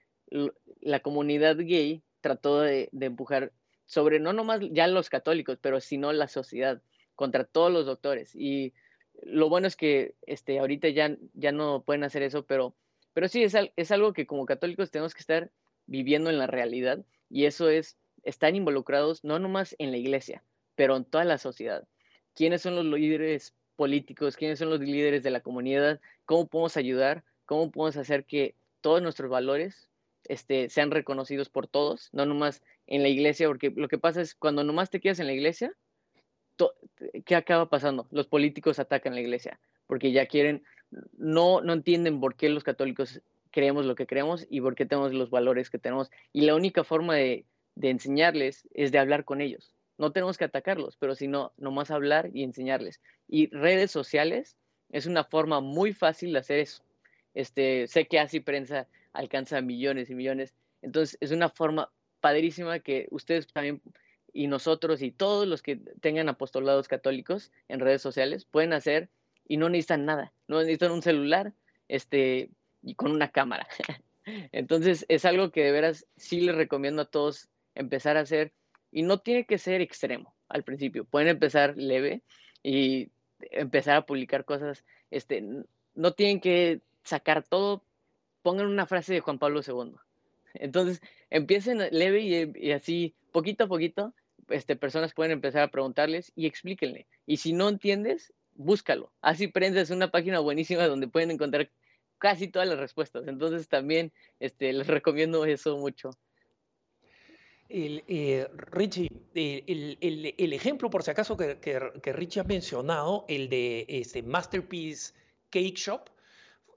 [0.80, 3.52] la comunidad gay trató de, empujar
[3.86, 6.82] sobre no nomás ya los católicos, pero sino la sociedad
[7.14, 8.34] contra todos los doctores.
[8.34, 8.74] Y
[9.22, 12.74] lo bueno es que este, ahorita ya, ya no pueden hacer eso, pero,
[13.12, 15.50] pero sí es, algo que como católicos tenemos que estar
[15.86, 20.42] viviendo en la realidad y eso es estar involucrados no nomás en la iglesia,
[20.74, 21.86] pero en toda la sociedad.
[22.34, 24.36] ¿Quiénes son los líderes políticos?
[24.36, 26.00] ¿Quiénes son los líderes de la comunidad?
[26.24, 27.24] ¿Cómo podemos ayudar?
[27.46, 29.88] ¿Cómo podemos hacer que todos nuestros valores
[30.24, 32.10] este, sean reconocidos por todos?
[32.12, 35.26] No nomás en la iglesia, porque lo que pasa es cuando nomás te quedas en
[35.26, 35.74] la iglesia,
[37.24, 38.06] ¿qué acaba pasando?
[38.10, 40.62] Los políticos atacan la iglesia porque ya quieren,
[41.16, 45.12] no, no entienden por qué los católicos creemos lo que creemos y por qué tenemos
[45.12, 46.10] los valores que tenemos.
[46.32, 47.44] Y la única forma de,
[47.74, 49.72] de enseñarles es de hablar con ellos.
[49.96, 53.00] No tenemos que atacarlos, pero sino nomás hablar y enseñarles.
[53.26, 54.56] Y redes sociales
[54.90, 56.84] es una forma muy fácil de hacer eso.
[57.34, 60.54] Este, sé que así prensa alcanza millones y millones.
[60.82, 61.90] Entonces es una forma
[62.20, 63.80] padrísima que ustedes también
[64.32, 69.08] y nosotros y todos los que tengan apostolados católicos en redes sociales pueden hacer
[69.46, 71.54] y no necesitan nada, no necesitan un celular
[71.88, 72.50] este,
[72.82, 73.66] y con una cámara.
[74.52, 78.52] Entonces es algo que de veras sí les recomiendo a todos empezar a hacer
[78.90, 82.22] y no tiene que ser extremo al principio, pueden empezar leve
[82.62, 83.10] y
[83.40, 85.44] empezar a publicar cosas, este,
[85.94, 87.84] no tienen que sacar todo,
[88.42, 89.94] pongan una frase de Juan Pablo II,
[90.60, 94.14] Entonces, empiecen leve y, así, poquito a poquito,
[94.48, 97.06] este, personas pueden empezar a preguntarles y explíquenle.
[97.26, 99.12] Y si no entiendes, búscalo.
[99.20, 101.70] Así prendes una página buenísima donde pueden encontrar
[102.18, 103.26] casi todas las respuestas.
[103.26, 106.10] Entonces, también este, les recomiendo eso mucho.
[107.68, 113.84] El, eh, Richie, el, ejemplo, por si acaso, que, que, Richie ha mencionado, el de
[113.88, 115.12] este Masterpiece
[115.50, 116.08] Cake Shop,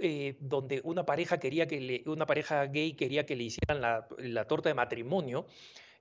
[0.01, 4.07] eh, donde una pareja quería que le, una pareja gay quería que le hicieran la,
[4.17, 5.45] la torta de matrimonio.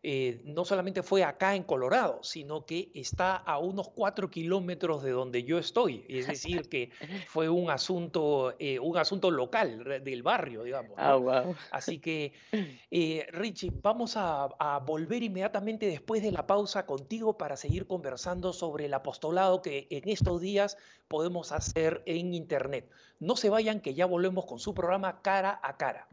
[0.02, 5.10] Eh, no solamente fue acá en Colorado, sino que está a unos cuatro kilómetros de
[5.10, 6.06] donde yo estoy.
[6.08, 6.90] Es decir, que
[7.28, 10.92] fue un asunto, eh, un asunto local del barrio, digamos.
[10.96, 12.32] Ah, Así que,
[12.90, 18.54] eh, Richie, vamos a, a, volver inmediatamente después de la pausa contigo para seguir conversando
[18.54, 22.88] sobre el apostolado que en estos días podemos hacer en Internet.
[23.18, 26.08] No se vayan, que ya volvemos con su programa Cara a Cara.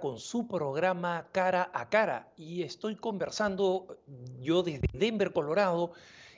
[0.00, 3.98] Con su programa Cara a Cara y estoy conversando
[4.40, 5.92] yo desde Denver, Colorado,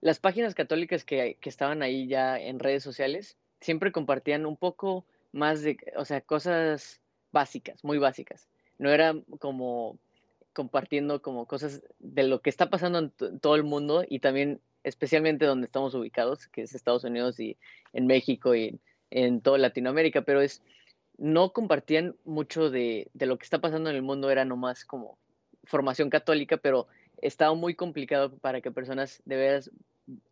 [0.00, 5.06] las páginas católicas que, que estaban ahí ya en redes sociales siempre compartían un poco
[5.32, 7.00] más de, o sea, cosas
[7.32, 8.48] básicas, muy básicas.
[8.78, 9.98] No era como
[10.52, 15.44] compartiendo como cosas de lo que está pasando en, todo el mundo y también especialmente
[15.44, 17.56] donde estamos ubicados, que es Estados Unidos y
[17.92, 18.80] en México y
[19.10, 20.62] en toda Latinoamérica, pero es,
[21.16, 25.18] no compartían mucho de, de lo que está pasando en el mundo, era nomás como
[25.64, 26.88] formación católica, pero
[27.20, 29.70] estaba muy complicado para que personas de veras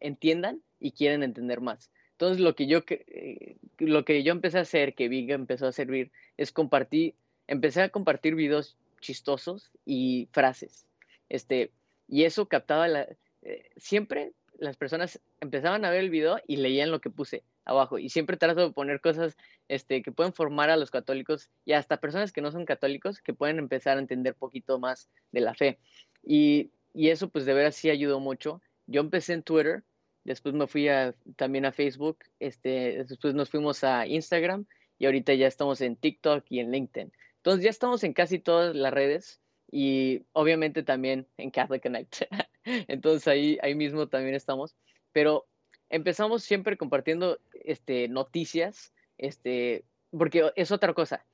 [0.01, 1.91] entiendan y quieren entender más.
[2.13, 5.73] Entonces lo que yo, eh, lo que yo empecé a hacer, que Viga empezó a
[5.73, 7.15] servir, es compartir,
[7.47, 10.87] empecé a compartir videos chistosos y frases.
[11.29, 11.73] Este,
[12.09, 12.89] y eso captaba.
[12.89, 17.99] Eh, siempre las personas empezaban a ver el video y leían lo que puse abajo.
[17.99, 19.37] Y siempre trato de poner cosas
[19.69, 23.35] este, que pueden formar a los católicos y hasta personas que no son católicos que
[23.35, 25.79] pueden empezar a entender poquito más de la fe.
[26.23, 28.63] Y, y eso pues de veras sí ayudó mucho.
[28.87, 29.83] Yo empecé en Twitter,
[30.25, 34.67] después me fui a, también a Facebook, este, después nos fuimos a Instagram
[34.99, 37.13] y ahorita ya estamos en TikTok y en LinkedIn.
[37.47, 42.23] Entonces ya estamos en casi todas las redes y obviamente también en Catholic Connect.
[42.65, 44.75] Entonces ahí, ahí mismo también estamos.
[45.13, 45.47] Pero
[45.89, 51.25] empezamos siempre compartiendo este, noticias, este, porque es otra cosa.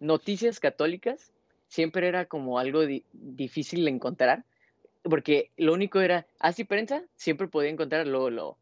[0.00, 1.32] Noticias católicas
[1.68, 2.82] siempre era como algo
[3.14, 4.44] difícil de encontrar,
[5.02, 8.06] porque lo único era, así prensa, siempre podía encontrar.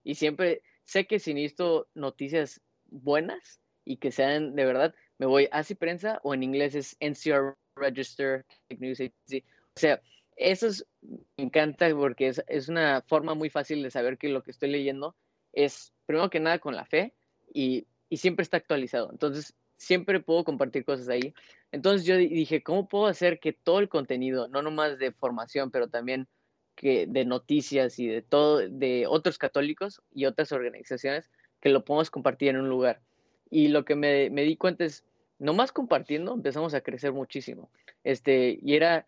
[0.04, 5.48] Y siempre sé que si necesito noticias buenas y que sean de verdad, me voy
[5.52, 8.44] a prensa o en inglés es NCR Register
[8.76, 9.44] News Agency.
[9.76, 10.02] O sea,
[10.34, 10.84] eso es,
[11.36, 14.70] me encanta porque es, es, una forma muy fácil de saber que lo que estoy
[14.70, 15.14] leyendo
[15.52, 17.14] es, primero que nada, con la fe
[17.54, 19.12] y, y siempre está actualizado.
[19.12, 21.32] Entonces, siempre puedo compartir cosas ahí.
[21.70, 25.86] Entonces yo dije, ¿cómo puedo hacer que todo el contenido, no nomás de formación, pero
[25.86, 26.26] también
[26.74, 31.30] que de noticias y de todo, de otros católicos y otras organizaciones,
[31.60, 33.00] que lo podamos compartir en un lugar?
[33.50, 35.04] Y lo que me, me di cuenta es,
[35.42, 37.68] nomás compartiendo empezamos a crecer muchísimo.
[38.04, 39.06] Este, y era,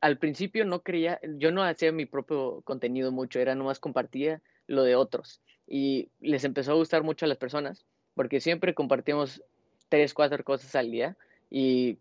[0.00, 4.84] al principio no creía, yo no hacía mi propio contenido mucho, era nomás compartía lo
[4.84, 5.40] de otros.
[5.66, 9.42] Y les empezó a gustar mucho a las personas, porque siempre compartíamos
[9.88, 11.16] tres, cuatro cosas al día
[11.50, 11.98] y,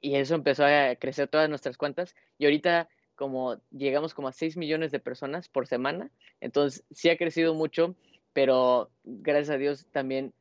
[0.00, 2.14] y eso empezó a crecer todas nuestras cuentas.
[2.38, 6.10] Y ahorita como llegamos como a 6 millones de personas por semana,
[6.40, 7.96] entonces sí ha crecido mucho,
[8.32, 10.32] pero gracias a Dios también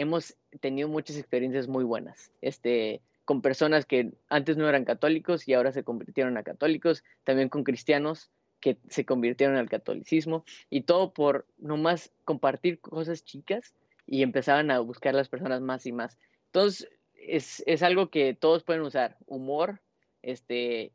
[0.00, 2.30] hemos tenido muchas experiencias muy buenas.
[2.40, 7.48] Este, con personas que antes no eran católicos y ahora se convirtieron a católicos, también
[7.48, 8.30] con cristianos
[8.60, 13.74] que se convirtieron al catolicismo y todo por nomás compartir cosas chicas
[14.06, 16.18] y empezaban a buscar las personas más y más.
[16.46, 19.80] Entonces, es, es algo que todos pueden usar, humor,
[20.22, 20.92] este,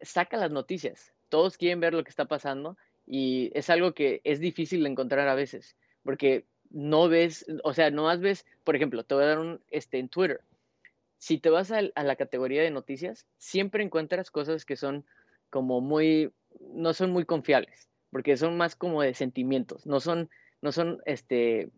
[0.00, 4.40] saca las noticias, todos quieren ver lo que está pasando y es algo que es
[4.40, 9.04] difícil de encontrar a veces, porque no ves, o sea, no más ves, por ejemplo,
[9.04, 10.40] te voy a dar un, este, en Twitter,
[11.18, 15.04] si te vas a, la categoría de noticias, siempre encuentras cosas que son
[15.50, 16.32] como muy,
[16.74, 20.30] no son muy confiables, porque son más como de sentimientos, no son,
[20.62, 21.70] no son, este,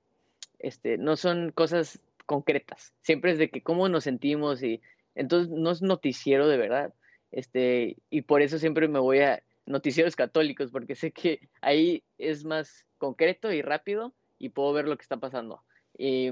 [0.58, 4.80] este, no son cosas concretas, siempre es de que cómo nos sentimos y
[5.14, 6.94] entonces no es noticiero de verdad,
[7.32, 12.44] este, y por eso siempre me voy a noticieros católicos, porque sé que ahí es
[12.44, 15.62] más concreto y rápido y puedo ver lo que está pasando.
[15.96, 16.26] Y,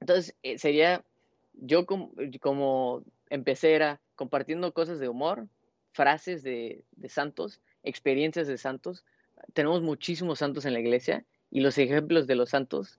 [0.00, 1.04] entonces, eh, sería
[1.54, 5.46] yo como, empecé era compartiendo cosas de humor,
[5.92, 9.04] frases de, santos, experiencias de santos.
[9.52, 12.98] Tenemos muchísimos santos en la iglesia y los ejemplos de los santos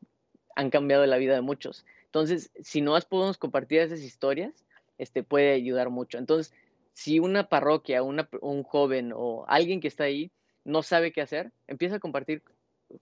[0.55, 1.85] han cambiado la vida de muchos.
[2.05, 4.65] Entonces, si no podemos compartir esas historias,
[4.97, 6.17] este puede ayudar mucho.
[6.17, 6.53] Entonces,
[6.93, 10.31] si una parroquia, un joven o alguien que está ahí
[10.63, 12.43] no sabe qué hacer, empieza a compartir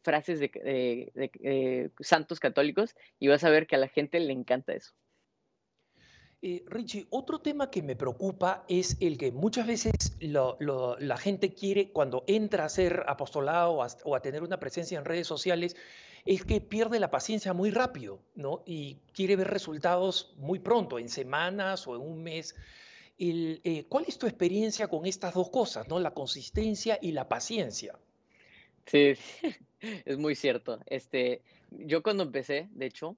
[0.02, 0.50] frases de,
[1.13, 4.93] de santos católicos y vas a ver que a la gente le encanta eso.
[6.48, 11.91] Eh, Richie, otro tema que me preocupa es el que muchas veces la gente quiere,
[11.91, 15.76] cuando entra a ser apostolado o a, tener una presencia en redes sociales,
[16.24, 18.62] es que pierde la paciencia muy rápido, ¿no?
[18.67, 22.56] Y quiere ver resultados muy pronto, en semanas o en un mes.
[23.17, 25.98] Eh, ¿Cuál es tu experiencia con estas dos cosas, ¿no?
[25.98, 27.98] La consistencia y la paciencia.
[28.86, 29.13] Sí,
[30.06, 30.80] es muy cierto.
[30.88, 33.17] Este, yo cuando empecé, de hecho,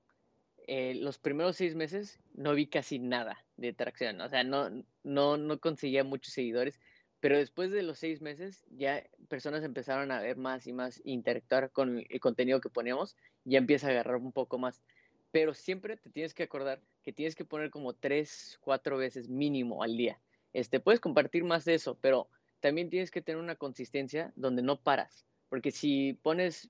[0.67, 4.69] eh, los primeros seis meses no vi casi nada de tracción, o sea, no,
[5.03, 6.80] no, no conseguía muchos seguidores,
[7.19, 11.71] pero después de los seis meses ya personas empezaron a ver más y más, interactuar
[11.71, 14.84] con el contenido que poníamos, ya empieza a agarrar un poco más.
[15.32, 19.84] Pero siempre te tienes que acordar que tienes que poner como tres, cuatro veces mínimo
[19.84, 20.19] al día.
[20.53, 24.82] Este, puedes compartir más de eso, pero también tienes que tener una consistencia donde no
[24.82, 26.69] paras, porque si pones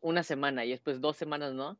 [0.00, 1.78] una semana y después dos semanas no,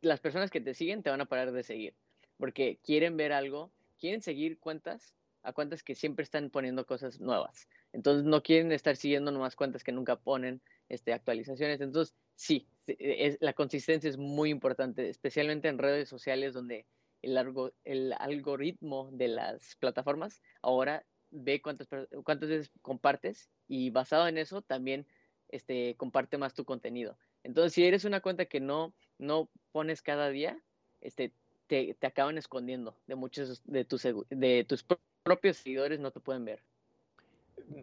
[0.00, 1.94] las personas que te siguen te van a parar de seguir,
[2.38, 7.68] porque quieren ver algo, quieren seguir cuentas a cuentas que siempre están poniendo cosas nuevas.
[7.92, 11.80] Entonces no quieren estar siguiendo nomás cuentas que nunca ponen este, actualizaciones.
[11.80, 16.86] Entonces sí, es, la consistencia es muy importante, especialmente en redes sociales donde
[17.22, 17.38] el,
[17.84, 21.88] el algoritmo de las plataformas ahora ve cuántas,
[22.24, 25.06] cuántas veces compartes y basado en eso también
[25.52, 27.16] este, comparte más tu contenido.
[27.44, 30.58] Entonces, si eres una cuenta que no, no pones cada día,
[31.00, 31.32] este,
[31.68, 34.84] te, te acaban escondiendo de muchos de tus, de tus
[35.22, 36.62] propios seguidores, no te pueden ver.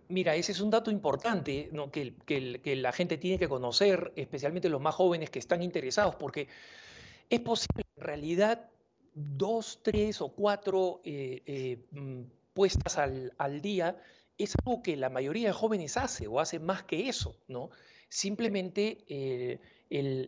[0.07, 2.13] Mira, ese es un dato importante que,
[2.61, 6.47] que, la gente tiene que conocer, especialmente los más jóvenes que están interesados, porque
[7.29, 8.69] es posible en realidad
[9.13, 12.21] dos, tres o cuatro eh, eh, mm,
[12.53, 13.97] puestas al, al, día,
[14.39, 17.69] es algo que la mayoría de jóvenes hace o hace más que eso, ¿no?
[18.07, 19.59] Simplemente eh,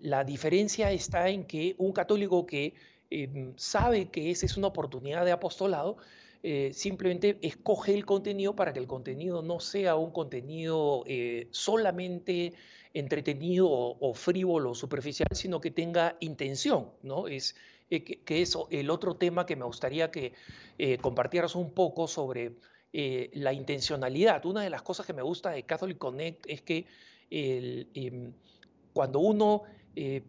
[0.04, 2.76] la diferencia está en que un católico que
[3.10, 5.98] em, sabe que esa es una oportunidad de apostolado,
[6.44, 12.54] eh, simplemente escoge el contenido para que el contenido no sea un contenido eh, solamente
[12.94, 17.28] entretenido o, frívolo o superficial, sino que tenga intención, ¿no?
[17.28, 17.56] Es,
[17.90, 20.34] que, que, es el otro tema que me gustaría que
[21.02, 22.54] compartieras un poco sobre
[22.94, 24.46] la intencionalidad.
[24.46, 26.86] Una de las cosas que me gusta de Catholic Connect es que
[27.32, 28.34] Em,
[28.94, 29.64] cuando uno
[29.96, 30.22] eh,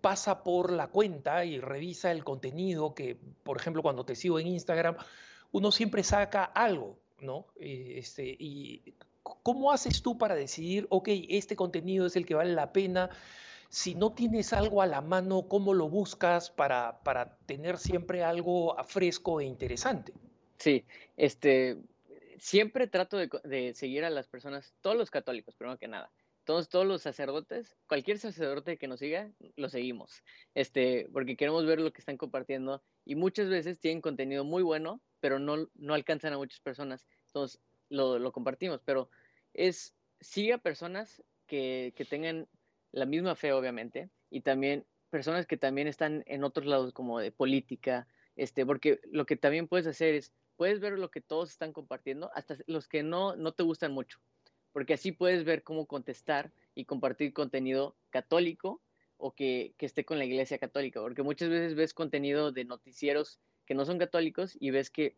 [0.00, 4.46] pasa por la cuenta y revisa el contenido, que por ejemplo cuando te sigo en
[4.46, 4.96] Instagram,
[5.52, 7.46] uno siempre saca algo, ¿no?
[7.60, 12.54] Eh, este, y ¿cómo haces tú para decidir, ok, este contenido es el que vale
[12.54, 13.10] la pena
[13.68, 18.76] si no tienes algo a la mano, ¿cómo lo buscas para, para tener siempre algo
[18.84, 20.12] fresco e interesante?
[20.58, 20.84] Sí,
[21.16, 21.78] este,
[22.38, 26.12] siempre trato de, de, seguir a las personas, todos los católicos, primero que nada.
[26.44, 30.22] Todos, todos los sacerdotes, cualquier sacerdote que nos siga, lo seguimos.
[30.54, 35.00] Este, porque queremos ver lo que están compartiendo y muchas veces tienen contenido muy bueno,
[35.20, 37.06] pero no, no alcanzan a muchas personas.
[37.28, 39.08] Entonces, lo, lo compartimos, pero
[39.54, 42.46] es, sigue a personas que, que tengan
[42.92, 47.32] la misma fe, obviamente, y también personas que también están en otros lados como de
[47.32, 51.72] política, este, porque lo que también puedes hacer es, puedes ver lo que todos están
[51.72, 54.18] compartiendo, hasta los que no, no te gustan mucho,
[54.72, 58.80] porque así puedes ver cómo contestar y compartir contenido católico
[59.16, 63.40] o que, que esté con la iglesia católica, porque muchas veces ves contenido de noticieros
[63.66, 65.16] que no son católicos y ves que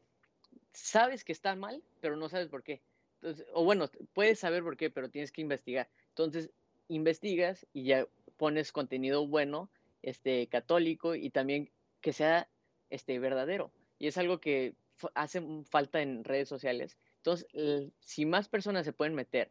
[0.73, 2.83] sabes que está mal, pero no sabes por qué.
[3.21, 5.89] Entonces, o bueno, puedes saber por qué, pero tienes que investigar.
[6.11, 6.51] Entonces,
[6.89, 8.07] investigas y ya
[8.37, 9.71] pones contenido bueno,
[10.03, 11.71] este, católico y también
[12.01, 12.49] que sea
[12.91, 13.73] este, verdadero.
[13.99, 14.75] Y es algo que
[15.15, 16.97] hace falta en redes sociales.
[17.19, 17.47] Entonces,
[18.01, 19.51] si más personas se pueden meter,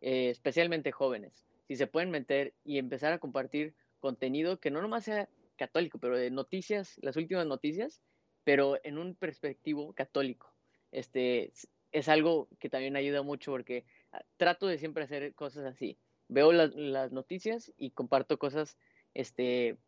[0.00, 5.04] eh, especialmente jóvenes, si se pueden meter y empezar a compartir contenido que no nomás
[5.04, 8.02] sea católico, pero de noticias, las últimas noticias,
[8.44, 10.52] pero en un perspectivo católico.
[10.92, 11.52] Este,
[11.92, 15.98] es algo que también ayuda mucho porque ah, trato de siempre hacer cosas así.
[16.28, 18.76] Veo las, las noticias y comparto cosas
[19.14, 19.78] este,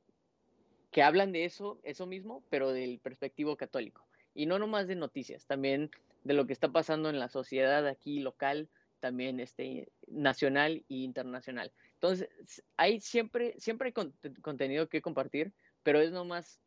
[0.90, 4.06] que hablan de eso, eso mismo, pero del perspectivo católico.
[4.36, 5.90] Y no nomás de noticias, también
[6.22, 8.68] de lo que está pasando en la sociedad aquí local,
[9.00, 11.72] también este, nacional e internacional.
[11.94, 12.28] Entonces,
[12.76, 16.60] hay siempre, siempre hay contenido que compartir, pero es nomás,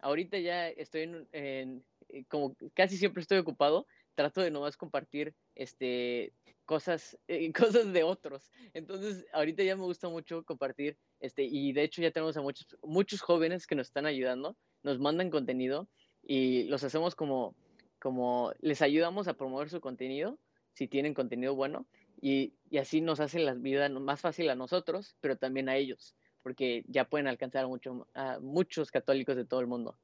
[0.00, 5.34] ahorita ya estoy en, en, eh, como casi siempre estoy ocupado, trato de nomás compartir
[5.54, 6.32] este,
[6.64, 7.52] cosas, eh,
[7.86, 8.50] cosas de otros.
[8.74, 12.66] Entonces, ahorita ya me gusta mucho compartir, este, y de hecho ya tenemos a muchos,
[12.82, 15.88] muchos jóvenes que nos están ayudando, nos mandan contenido
[16.22, 17.54] y los hacemos como,
[17.98, 20.38] como, les ayudamos a promover su contenido,
[20.74, 21.86] si tienen contenido bueno,
[22.20, 26.14] y, y así nos hace la vida más fácil a nosotros, pero también a ellos,
[26.42, 29.96] porque ya pueden alcanzar a, mucho, a muchos católicos de todo el mundo.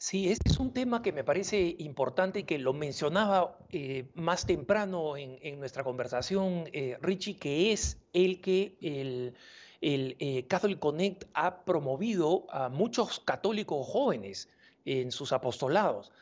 [0.00, 4.46] Sí, este es un tema que me parece importante y que lo mencionaba eh, más
[4.46, 9.34] temprano en, nuestra conversación, eh, Richie, que es el que el,
[9.82, 14.48] el eh, Catholic Connect ha promovido a muchos católicos jóvenes
[14.84, 16.12] en sus apostolados.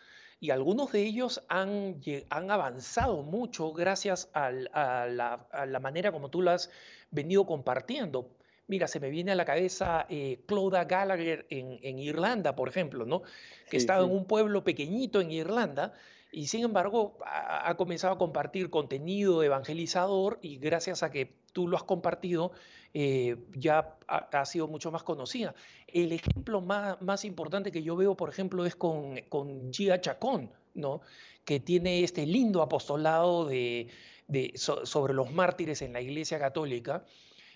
[0.41, 2.01] Y algunos de ellos han,
[2.31, 6.71] han avanzado mucho gracias a, la, a la manera como tú lo has
[7.11, 8.31] venido compartiendo.
[8.69, 13.23] Mira, se me viene a la cabeza eh, Clodagh Gallagher en, Irlanda, por ejemplo, ¿no?
[13.71, 15.95] Que estaba en un pueblo pequeñito en Irlanda
[16.31, 21.77] y sin embargo ha, comenzado a compartir contenido evangelizador y gracias a que tú lo
[21.77, 22.53] has compartido
[22.95, 25.57] eh, ya ha, sido mucho más conocida.
[25.89, 30.53] El ejemplo más, más, importante que yo veo, por ejemplo, es con, con Gia Chacón,
[30.75, 31.01] ¿no?
[31.45, 33.89] Que tiene este lindo apostolado de,
[34.29, 37.05] de sobre los mártires en la Iglesia Católica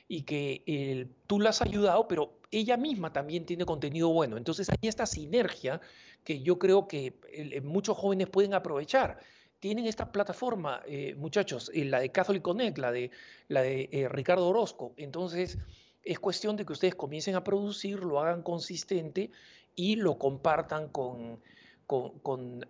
[0.09, 4.37] y que tú la has ayudado, pero ella misma también tiene contenido bueno.
[4.37, 5.81] Entonces hay esta sinergia
[6.25, 7.15] que yo creo que
[7.63, 9.21] muchos jóvenes pueden aprovechar.
[9.63, 13.13] Tienen esta plataforma, eh, muchachos, eh, la de Catholic Connect, la de,
[13.47, 14.93] la de eh, Ricardo Orozco.
[14.97, 15.57] Entonces
[16.03, 19.31] es cuestión de que ustedes comiencen a producir, lo hagan consistente
[19.77, 21.41] y lo compartan con,
[21.87, 22.67] con,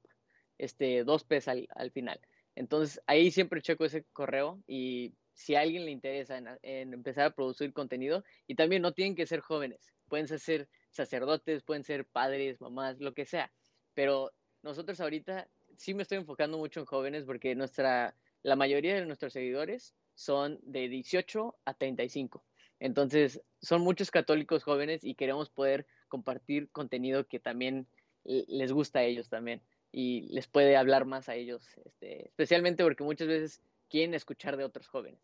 [0.58, 2.20] Este, dos P's al, al, final.
[2.56, 7.28] Entonces, ahí siempre checo ese correo y si a alguien le interesa en, en empezar
[7.28, 12.06] a producir contenido, y también no tienen que ser jóvenes pueden ser sacerdotes, pueden ser
[12.06, 13.54] padres, mamás, lo que sea.
[13.93, 14.34] Pero
[14.64, 15.47] nosotros ahorita
[15.78, 20.59] sí me estoy enfocando mucho en jóvenes porque nuestra, la mayoría de nuestros seguidores son
[20.63, 22.43] de 18 a 35.
[22.82, 27.88] Entonces, son muchos católicos jóvenes y queremos poder compartir contenido que también
[28.26, 29.61] les gusta a ellos también
[29.93, 34.65] y les puede hablar más a ellos, este, especialmente porque muchas veces quieren escuchar de
[34.65, 35.22] otros jóvenes.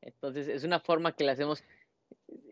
[0.00, 1.64] Entonces, es una forma que le hacemos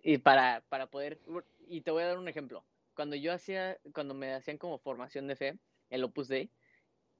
[0.02, 1.20] y para, para poder,
[1.68, 2.64] y te voy a dar un ejemplo.
[2.94, 5.58] Cuando yo hacía, cuando me hacían como formación de fe,
[5.90, 6.50] el Opus Dei,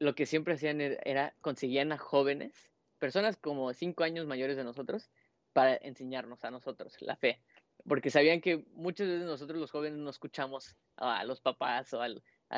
[0.00, 5.10] lo que siempre hacían era, conseguían a jóvenes, personas como cinco años mayores de nosotros,
[5.52, 7.40] para enseñarnos a nosotros la fe.
[7.88, 12.08] Porque sabían que muchas veces nosotros los jóvenes no escuchamos a los papás o a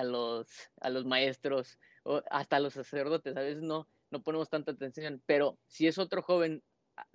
[0.04, 0.46] los,
[0.80, 5.22] a los maestros, o hasta a los sacerdotes, a veces no, no ponemos tanta atención,
[5.26, 6.62] pero si es otro joven
[6.96, 7.06] ah,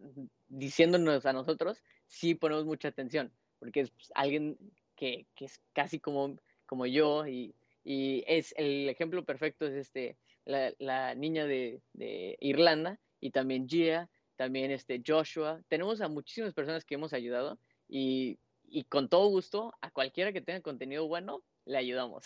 [0.47, 4.57] diciéndonos a nosotros, sí ponemos mucha atención, porque es pues, alguien
[4.95, 10.17] que, que, es casi como, como yo y, y, es el ejemplo perfecto es este,
[10.45, 15.61] la, la niña de, de, Irlanda y también Gia, también este Joshua.
[15.67, 20.41] Tenemos a muchísimas personas que hemos ayudado y, y con todo gusto a cualquiera que
[20.41, 22.25] tenga contenido bueno, le ayudamos.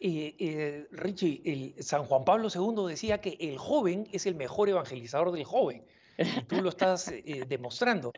[0.00, 4.68] Eh, eh, Richie, el San Juan Pablo II decía que el joven es el mejor
[4.68, 5.86] evangelizador del joven.
[6.18, 8.12] Y tú lo estás eh, demostrando.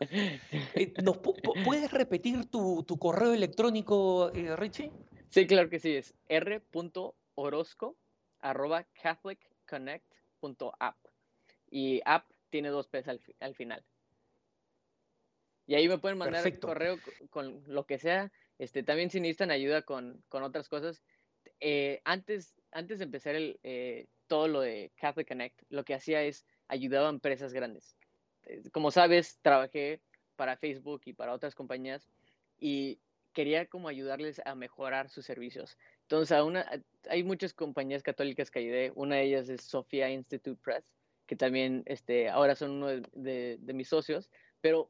[0.75, 1.19] Eh, ¿nos
[1.65, 4.91] ¿Puedes repetir tu, tu, correo electrónico, eh, Richie?
[5.31, 5.95] Sí, claro que sí.
[5.95, 7.97] Es r.orozco
[10.55, 10.97] catholicconnect.app.
[11.71, 13.85] Y app tiene dos P's al, al final.
[15.67, 16.99] Y ahí me pueden mandar el correo
[17.31, 18.31] con, lo que sea.
[18.59, 21.03] Este, también si necesitan ayuda con, con otras cosas.
[21.61, 26.23] Eh, antes, antes de empezar el, eh, todo lo de Catholic Connect, lo que hacía
[26.23, 27.97] es ayudaba a empresas grandes.
[28.45, 30.01] Eh, como sabes, trabajé
[30.37, 32.09] para Facebook y para otras compañías
[32.59, 33.01] y
[33.33, 35.77] quería como ayudarles a mejorar sus servicios.
[36.07, 36.65] Entonces, una,
[37.11, 38.93] hay muchas compañías católicas que ayudé.
[38.95, 40.85] Una de ellas es Sophia Institute Press,
[41.27, 44.31] que también este, ahora son uno de, de, de mis socios.
[44.61, 44.89] Pero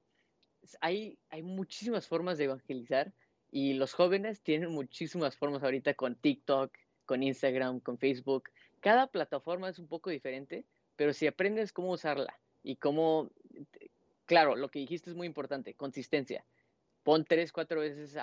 [0.81, 3.13] hay, hay muchísimas formas de evangelizar
[3.51, 6.73] y los jóvenes tienen muchísimas formas ahorita con TikTok,
[7.07, 8.51] con Instagram, con Facebook.
[8.81, 10.65] Cada plataforma es un poco diferente,
[10.97, 13.31] pero si aprendes cómo usarla y cómo,
[14.27, 16.45] claro, lo que dijiste es muy importante, consistencia.
[17.05, 18.17] Pon tres, cuatro veces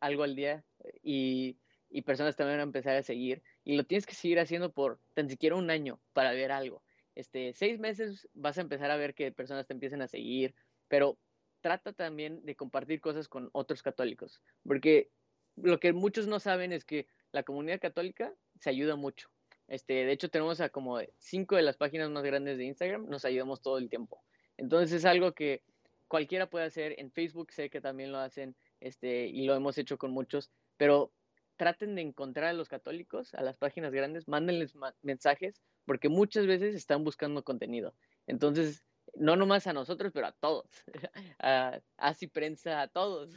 [0.00, 0.64] algo al día
[1.02, 1.56] y,
[1.90, 3.42] y personas también van a empezar a seguir.
[3.64, 6.82] Y lo tienes que seguir haciendo por tan siquiera un año para ver algo.
[7.14, 10.54] Este, seis meses vas a empezar a ver que personas te empiecen a seguir,
[10.88, 11.18] pero
[11.60, 15.10] trata también de compartir cosas con otros católicos, porque
[15.56, 19.28] lo que muchos no saben es que la comunidad católica se ayuda mucho.
[19.68, 23.24] Este, de hecho, tenemos a como cinco de las páginas más grandes de Instagram, nos
[23.24, 24.22] ayudamos todo el tiempo.
[24.56, 25.62] Entonces es algo que
[26.08, 26.94] cualquiera puede hacer.
[26.98, 31.12] En Facebook sé que también lo hacen este, y lo hemos hecho con muchos, pero
[31.60, 36.74] traten de encontrar a los católicos, a las páginas grandes, mándenles mensajes, porque muchas veces
[36.74, 37.94] están buscando contenido.
[38.26, 38.82] Entonces,
[39.14, 40.64] no nomás a nosotros, pero a todos,
[41.38, 43.34] a así prensa, a todos.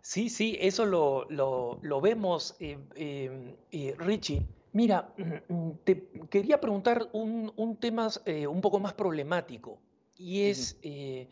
[0.00, 4.46] Sí, sí, eso lo, lo, lo vemos, eh, eh, eh, Richie.
[4.72, 5.12] Mira,
[5.84, 9.78] te quería preguntar un, un tema eh, un poco más problemático
[10.16, 11.28] y es uh -huh.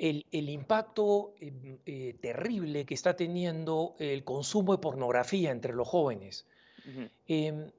[0.00, 1.78] El, el, impacto em,
[2.20, 6.46] terrible que está teniendo el consumo de pornografía entre los jóvenes.
[6.86, 7.10] Uh -huh.
[7.28, 7.70] Eh,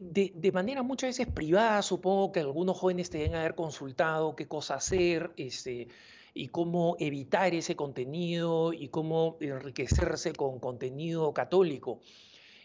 [0.00, 4.48] de, de, manera muchas veces privada, supongo que algunos jóvenes te deben haber consultado qué
[4.48, 5.88] cosa hacer este,
[6.34, 12.00] y cómo evitar ese contenido y cómo enriquecerse con contenido católico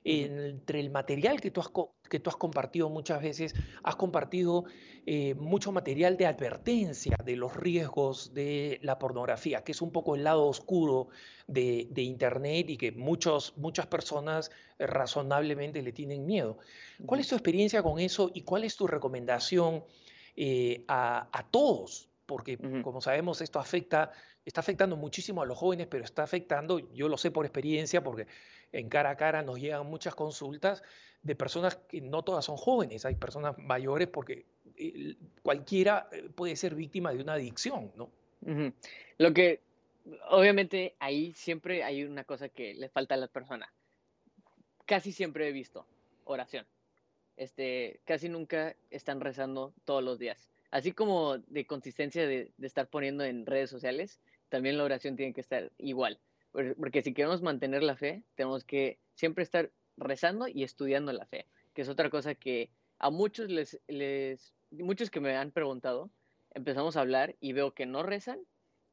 [0.09, 1.69] entre el material que tú has,
[2.09, 3.53] que tú has compartido muchas veces,
[3.83, 4.63] has compartido
[5.05, 10.15] eh, mucho material de advertencia de los riesgos de la pornografía, que es un poco
[10.15, 11.09] el lado oscuro
[11.47, 14.49] de, de Internet y que muchos, muchas personas
[14.79, 16.57] razonablemente le tienen miedo.
[17.05, 19.83] ¿Cuál es tu experiencia con eso y cuál es tu recomendación
[20.37, 22.07] eh, a, a, todos?
[22.25, 24.11] Porque, como sabemos, esto afecta,
[24.45, 28.27] está afectando muchísimo a los jóvenes, pero está afectando, yo lo sé por experiencia, porque
[28.71, 30.83] en cara a cara nos llegan muchas consultas
[31.21, 34.45] de personas que no todas son jóvenes, hay personas mayores porque
[34.77, 38.09] eh, cualquiera eh, puede ser víctima de una adicción, ¿no?
[39.17, 39.61] Lo que,
[40.29, 43.73] obviamente, ahí siempre hay una cosa que le falta a la persona.
[44.85, 45.85] Casi siempre he visto
[46.23, 46.65] oración.
[47.35, 50.49] Este, casi nunca están rezando todos los días.
[50.71, 55.41] Así como de consistencia de estar poniendo en redes sociales, también la oración tiene que
[55.41, 56.19] estar igual.
[56.51, 61.45] Porque si queremos mantener la fe, tenemos que siempre estar rezando y estudiando la fe,
[61.73, 62.69] que es otra cosa que
[62.99, 66.09] a muchos les, les, muchos que me han preguntado,
[66.53, 68.39] empezamos a hablar y veo que no rezan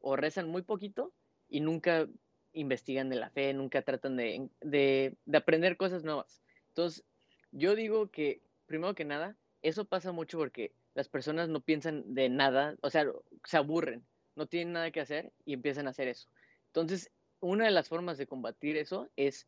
[0.00, 1.12] o rezan muy poquito
[1.48, 2.06] y nunca
[2.52, 6.42] investigan de la fe, nunca tratan de, de, de aprender cosas nuevas.
[6.68, 7.04] Entonces,
[7.52, 12.28] yo digo que, primero que nada, eso pasa mucho porque las personas no piensan de
[12.28, 13.06] nada, o sea,
[13.44, 14.04] se aburren,
[14.36, 16.28] no tienen nada que hacer y empiezan a hacer eso.
[16.66, 17.10] Entonces,
[17.44, 19.46] una de las formas de combatir eso es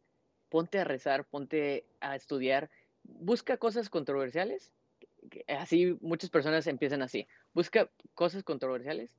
[0.49, 2.71] ponte a rezar, ponte a estudiar,
[3.03, 4.73] busca cosas controversiales.
[5.49, 7.27] Así muchas personas empiezan así.
[7.55, 9.11] Busca cosas controversiales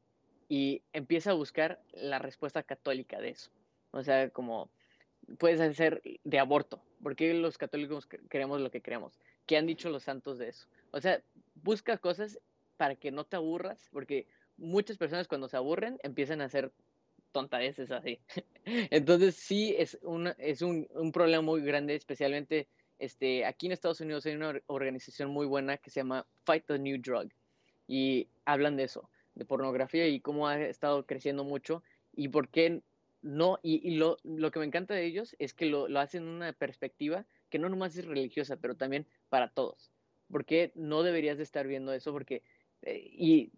[0.47, 3.49] y empieza a buscar la respuesta católica de eso.
[3.91, 4.69] O sea, como
[5.37, 6.81] puedes hacer de aborto.
[7.01, 9.19] ¿Por qué los católicos queremos lo que queremos?
[9.45, 10.67] ¿Qué han dicho los santos de eso?
[10.91, 11.21] O sea,
[11.55, 12.39] busca cosas
[12.77, 16.71] para que no te aburras, porque muchas personas cuando se aburren empiezan a hacer
[17.31, 18.19] tontadeces así.
[18.65, 22.67] Entonces sí es, una, es un, un, problema muy grande, especialmente
[22.99, 26.79] este, aquí en Estados Unidos hay una organización muy buena que se llama Fight the
[26.79, 27.29] New Drug
[27.87, 31.83] y hablan de eso, de pornografía y cómo ha estado creciendo mucho
[32.15, 32.81] y por qué
[33.21, 36.23] no, y, y lo, lo, que me encanta de ellos es que lo, lo hacen
[36.23, 39.91] en una perspectiva que no nomás es religiosa, pero también para todos.
[40.29, 42.11] porque no deberías de estar viendo eso?
[42.11, 42.43] Porque,
[42.81, 43.51] eh, y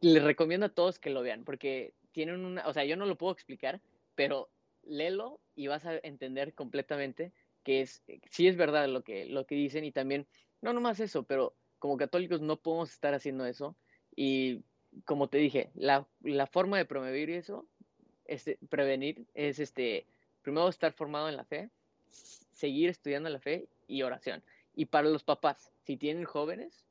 [0.00, 3.18] les recomiendo a todos que lo vean, porque tienen una, o sea, yo no lo
[3.18, 3.78] puedo explicar,
[4.14, 4.48] pero
[4.84, 7.30] léelo y vas a entender completamente
[7.62, 10.26] que es, sí es verdad lo que, lo que dicen y también,
[10.62, 13.76] no nomás eso, pero como católicos no podemos estar haciendo eso
[14.14, 14.62] y
[15.04, 17.66] como te dije, la, la forma de promover eso,
[18.24, 20.06] este, prevenir, es este,
[20.40, 21.68] primero estar formado en la fe,
[22.08, 24.42] seguir estudiando la fe y oración.
[24.74, 26.86] Y para los papás, si tienen jóvenes,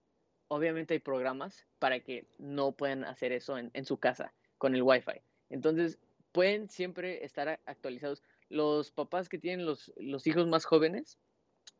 [0.49, 4.83] obviamente hay programas para que no puedan hacer eso en, en su casa con el
[4.83, 5.21] Wi-Fi.
[5.49, 5.99] Entonces,
[6.31, 8.23] pueden siempre estar actualizados.
[8.49, 11.17] Los papás que tienen los, los hijos más jóvenes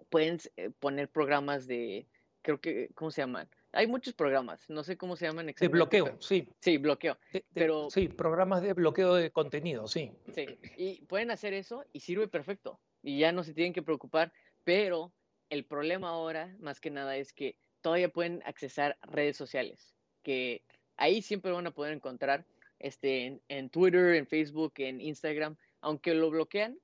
[0.10, 2.08] pueden eh, poner programas de,
[2.42, 3.50] creo que, ¿cómo se llaman?
[3.72, 5.98] Hay muchos programas, no sé cómo se llaman exactamente.
[5.98, 6.48] De bloqueo, sí.
[6.62, 7.18] Sí, bloqueo.
[7.54, 10.12] pero, sí, programas de bloqueo de contenido, sí.
[10.34, 10.46] Sí,
[10.78, 12.80] y pueden hacer eso y sirve perfecto.
[13.02, 14.32] Y ya no se tienen que preocupar,
[14.64, 15.12] pero
[15.50, 20.64] el problema ahora, más que nada, es que todavía pueden accesar redes sociales, que
[20.98, 22.46] ahí siempre van a poder encontrar
[22.86, 26.78] este, en, Twitter, en Facebook, en Instagram, aunque lo bloquean,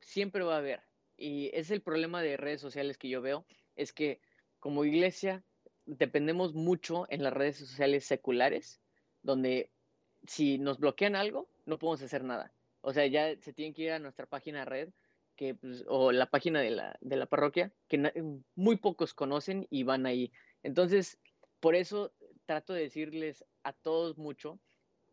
[0.00, 0.82] siempre va a haber.
[1.16, 3.46] Y es el problema de redes sociales que yo veo,
[3.76, 4.20] es que
[4.58, 5.44] como iglesia
[5.86, 8.80] dependemos mucho en las redes sociales seculares,
[9.22, 9.70] donde
[10.26, 12.52] si nos bloquean algo, no podemos hacer nada.
[12.80, 14.88] O sea, ya se tienen que ir a nuestra página red
[15.36, 18.12] que, pues, o la página de la, de la parroquia, que
[18.56, 20.32] muy pocos conocen y van ahí.
[20.64, 21.16] Entonces,
[21.60, 22.12] por eso
[22.44, 24.58] trato de decirles a todos mucho,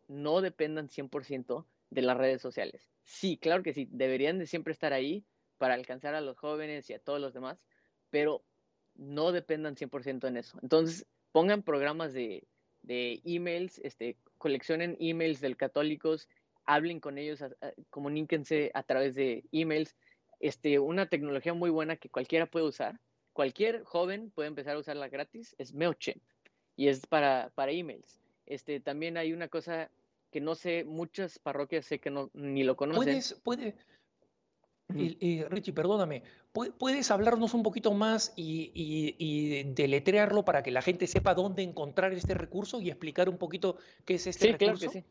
[0.08, 2.90] no dependan 100% de las redes sociales.
[3.04, 5.24] Sí, claro que sí, deberían de siempre estar ahí
[5.58, 7.58] para alcanzar a los jóvenes y a todos los demás,
[8.10, 8.44] pero
[8.94, 10.58] no dependan 100% en eso.
[10.62, 12.46] Entonces, pongan programas de,
[12.82, 16.28] de emails, este, coleccionen emails del católicos,
[16.64, 17.44] hablen con ellos,
[17.90, 19.96] comuníquense a través de emails.
[20.40, 23.00] Este, una tecnología muy buena que cualquiera puede usar,
[23.32, 26.22] cualquier joven puede empezar a usarla gratis, es MailChimp
[26.76, 28.21] y es para, para emails.
[28.46, 29.90] Este, también hay una cosa
[30.30, 33.04] que no sé, muchas parroquias sé que no, ni lo conocen.
[33.04, 33.74] Puedes, puede,
[34.94, 36.22] eh, Richie, perdóname,
[36.52, 42.34] ¿puedes hablarnos un poquito más y, deletrearlo para que la gente sepa dónde encontrar este
[42.34, 44.90] recurso y explicar un poquito qué es este sí, recurso?
[44.90, 45.04] Claro que sí.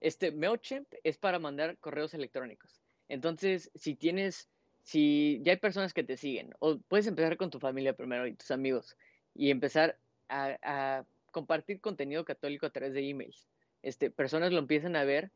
[0.00, 2.80] Este MailChimp es para mandar correos electrónicos.
[3.08, 4.48] Entonces, si tienes,
[4.82, 8.34] si ya hay personas que te siguen, o puedes empezar con tu familia primero y
[8.34, 8.96] tus amigos
[9.34, 13.46] y empezar a, compartir contenido católico a través de emails.
[13.82, 15.30] Este, personas lo empiezan a ver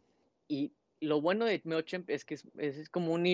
[0.49, 3.27] y lo bueno de MailChimp es que es, es como un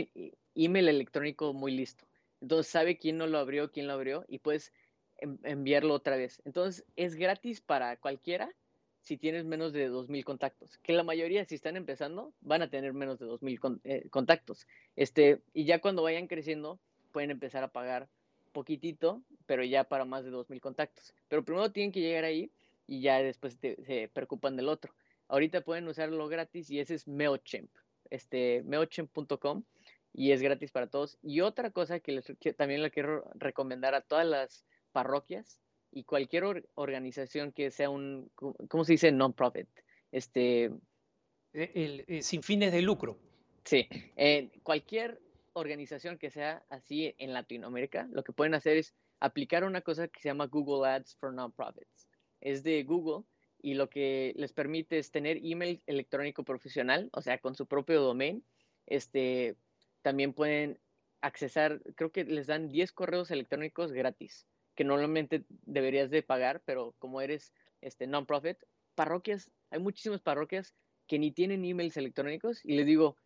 [0.54, 2.06] email electrónico muy listo.
[2.40, 4.72] Entonces sabe quién no lo abrió, quién lo abrió y puedes
[5.18, 6.40] enviarlo otra vez.
[6.44, 8.54] Entonces es gratis para cualquiera
[9.00, 10.78] si tienes menos de 2.000 contactos.
[10.78, 14.66] Que la mayoría, si están empezando, van a tener menos de 2.000 eh, contactos.
[14.96, 16.78] Este, y ya cuando vayan creciendo,
[17.12, 18.09] pueden empezar a pagar
[18.59, 21.14] poquitito, pero ya para más de 2.000 contactos.
[21.28, 22.50] Pero primero tienen que llegar ahí
[22.88, 24.92] y ya después se preocupan del otro.
[25.28, 27.70] Ahorita pueden usarlo gratis y ese es MailChimp,
[28.11, 29.62] este, MailChimp.com
[30.12, 31.18] y es gratis para todos.
[31.22, 32.24] Y otra cosa que, les,
[32.56, 35.61] también le quiero recomendar a todas las parroquias
[35.92, 39.12] y cualquier organización que sea un, ¿cómo se dice?
[39.12, 39.68] Non-profit.
[40.11, 40.72] Este,
[41.52, 43.18] e, el, sin fines de lucro.
[43.64, 43.86] Sí,
[44.16, 45.20] eh, cualquier
[45.59, 50.20] organización que sea así en Latinoamérica, lo que pueden hacer es aplicar una cosa que
[50.20, 52.09] se llama Google Ads for Non-Profits.
[52.40, 53.24] Es de Google
[53.61, 58.00] y lo que les permite es tener email electrónico profesional, o sea, con su propio
[58.00, 58.44] domain.
[58.86, 59.56] Este,
[60.02, 60.78] también pueden
[61.20, 66.94] accesar, creo que les dan 10 correos electrónicos gratis, que normalmente deberías de pagar, pero
[66.98, 68.59] como eres este non-profit,
[68.94, 70.74] parroquias, hay muchísimas parroquias
[71.06, 73.16] que ni tienen emails electrónicos y les digo,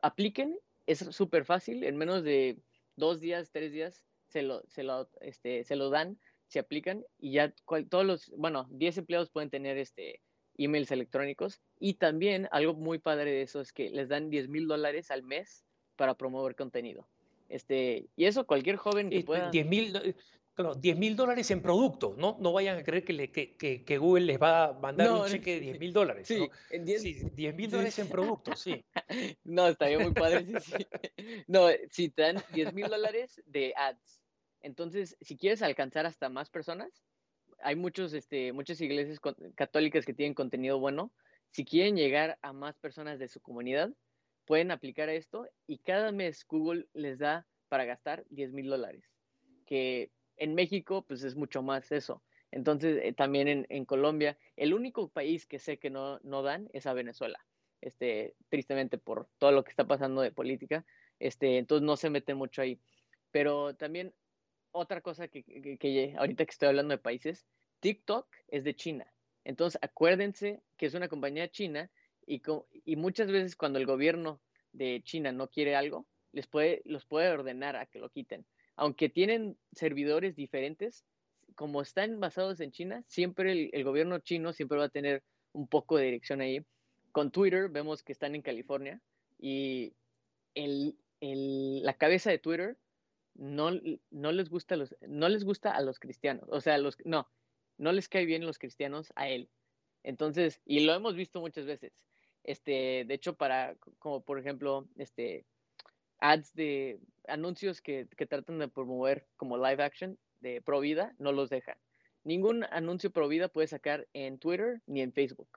[0.00, 2.58] apliquen, es súper fácil, en menos de
[2.96, 6.18] dos días, tres días se lo, se lo, este, se lo dan
[6.52, 7.54] se aplican y ya
[7.88, 10.20] todos los, bueno, 10 empleados pueden tener este
[10.58, 14.68] emails electrónicos y también algo muy padre de eso es que les dan 10 mil
[14.68, 15.64] dólares al mes
[15.96, 17.08] para promover contenido.
[17.48, 19.50] Este, y eso cualquier joven que pueda...
[19.50, 20.14] 10 mil
[20.56, 22.36] dólares en producto, ¿no?
[22.40, 25.54] No vayan a creer que, le, que, que, Google les va a mandar un cheque
[25.54, 26.28] de 10 mil dólares.
[26.28, 26.84] Sí, ¿no?
[26.84, 28.84] 10 mil dólares en producto, sí.
[29.44, 30.44] No, estaría muy padre.
[30.46, 30.86] Sí, sí.
[31.46, 34.22] No, si te dan 10 mil dólares de ads
[34.62, 37.04] entonces, si quieres alcanzar hasta más personas,
[37.58, 39.20] hay muchos, este, muchas iglesias
[39.54, 41.12] católicas que tienen contenido bueno.
[41.50, 43.92] si quieren llegar a más personas de su comunidad,
[44.46, 49.04] pueden aplicar esto y cada mes Google les da para gastar 10 mil dólares,
[49.66, 50.10] que
[50.42, 52.20] en México pues es mucho más eso.
[52.50, 56.86] Entonces, eh, también en, Colombia, el único país que sé que no, no dan es
[56.86, 57.38] a Venezuela,
[57.80, 60.84] este, tristemente por todo lo que está pasando de política,
[61.20, 62.80] este, entonces no se meten mucho ahí.
[63.30, 64.12] Pero también
[64.72, 67.46] otra cosa que, que, que ahorita que estoy hablando de países,
[67.80, 69.06] TikTok es de China.
[69.44, 71.88] Entonces, acuérdense que es una compañía china
[72.26, 72.42] y,
[72.84, 74.40] y muchas veces cuando el gobierno
[74.72, 78.44] de China no quiere algo, les puede, los puede ordenar a que lo quiten.
[78.76, 81.04] Aunque tienen servidores diferentes,
[81.54, 85.96] como están basados en China, siempre el, gobierno chino siempre va a tener un poco
[85.96, 86.64] de dirección ahí.
[87.12, 89.00] Con Twitter vemos que están en California
[89.38, 89.94] y
[90.54, 92.76] la cabeza de Twitter
[93.34, 93.70] no,
[94.10, 96.44] no, les gusta no les gusta a los cristianos.
[96.48, 97.28] O sea, los, no,
[97.78, 99.50] no les cae bien los cristianos a él.
[100.02, 101.92] Entonces, y lo hemos visto muchas veces.
[102.44, 105.46] Este, de hecho, para, como por ejemplo, este,
[106.22, 111.32] ads de anuncios que, que tratan de promover como live action de pro vida, no
[111.32, 111.76] los dejan.
[112.22, 115.48] Ningún anuncio pro vida puede sacar en Twitter ni en Facebook.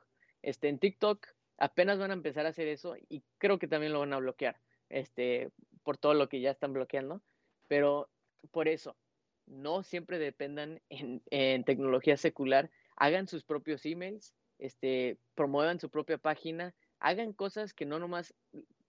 [0.41, 3.99] Este, en TikTok apenas van a empezar a hacer eso y creo que también lo
[3.99, 4.59] van a bloquear,
[4.89, 5.51] este,
[5.83, 7.21] por todo lo que ya están bloqueando.
[7.67, 8.09] Pero
[8.49, 8.97] por eso,
[9.45, 16.17] no siempre dependan en, en tecnología secular, hagan sus propios emails, este, promuevan su propia
[16.17, 18.33] página, hagan cosas que no nomás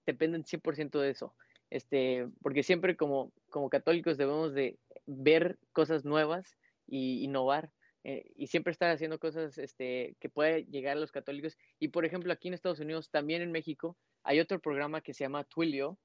[0.06, 1.34] dependen 100% de eso.
[1.70, 6.56] Este, porque siempre como, como católicos debemos de ver cosas nuevas
[6.86, 7.70] y innovar
[8.04, 11.58] eh, y siempre estar haciendo cosas este, que pueda llegar a los católicos.
[11.80, 15.24] Y por ejemplo, aquí en Estados Unidos, también en México, hay otro programa que se
[15.24, 15.98] llama Twilio,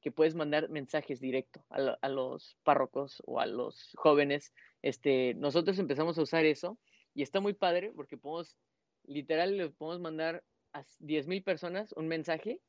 [0.00, 4.54] que puedes mandar mensajes directo a, a, los párrocos o a los jóvenes.
[4.82, 6.78] Este, nosotros empezamos a usar eso
[7.12, 8.56] y está muy padre porque podemos,
[9.02, 12.60] literal, le podemos mandar a 10.000 personas un mensaje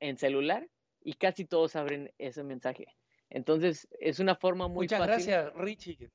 [0.00, 0.68] en celular
[1.06, 2.88] y casi todos abren ese mensaje.
[3.30, 5.26] Entonces, es una forma muy Muchas fácil.
[5.26, 6.10] gracias, Richie.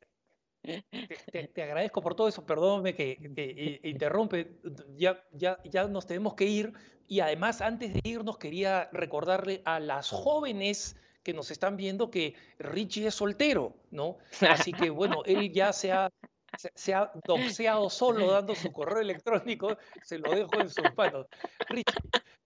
[0.61, 0.83] Te,
[1.31, 4.59] te, te, agradezco por todo eso, perdóname que, que, interrumpe,
[4.97, 6.73] ya, ya, ya nos tenemos que ir
[7.07, 12.35] y además antes de irnos quería recordarle a las jóvenes que nos están viendo que
[12.59, 14.17] Richie es soltero, ¿no?
[14.41, 16.11] Así que bueno, él ya se ha,
[16.57, 21.27] se ha doxeado solo dando su correo electrónico, se lo dejo en sus manos.
[21.69, 21.95] Richie,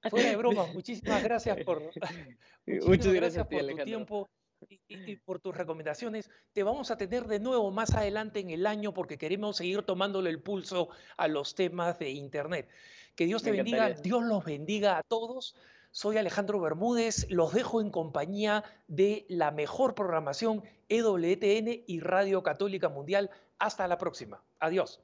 [0.09, 1.81] fuera de bromas, muchísimas gracias por,
[2.65, 4.29] muchísimas Muchas gracias, gracias por tu tiempo
[4.69, 6.29] y, y, por tus recomendaciones.
[6.53, 10.29] Te vamos a tener de nuevo más adelante en el año porque queremos seguir tomándole
[10.29, 12.69] el pulso a los temas de Internet.
[13.15, 14.03] Que Dios te Me bendiga, encantaría.
[14.03, 15.55] Dios los bendiga a todos.
[15.91, 22.89] Soy Alejandro Bermúdez, los dejo en compañía de la mejor programación EWTN y Radio Católica
[22.89, 23.29] Mundial.
[23.59, 24.43] Hasta la próxima.
[24.59, 24.99] Adiós.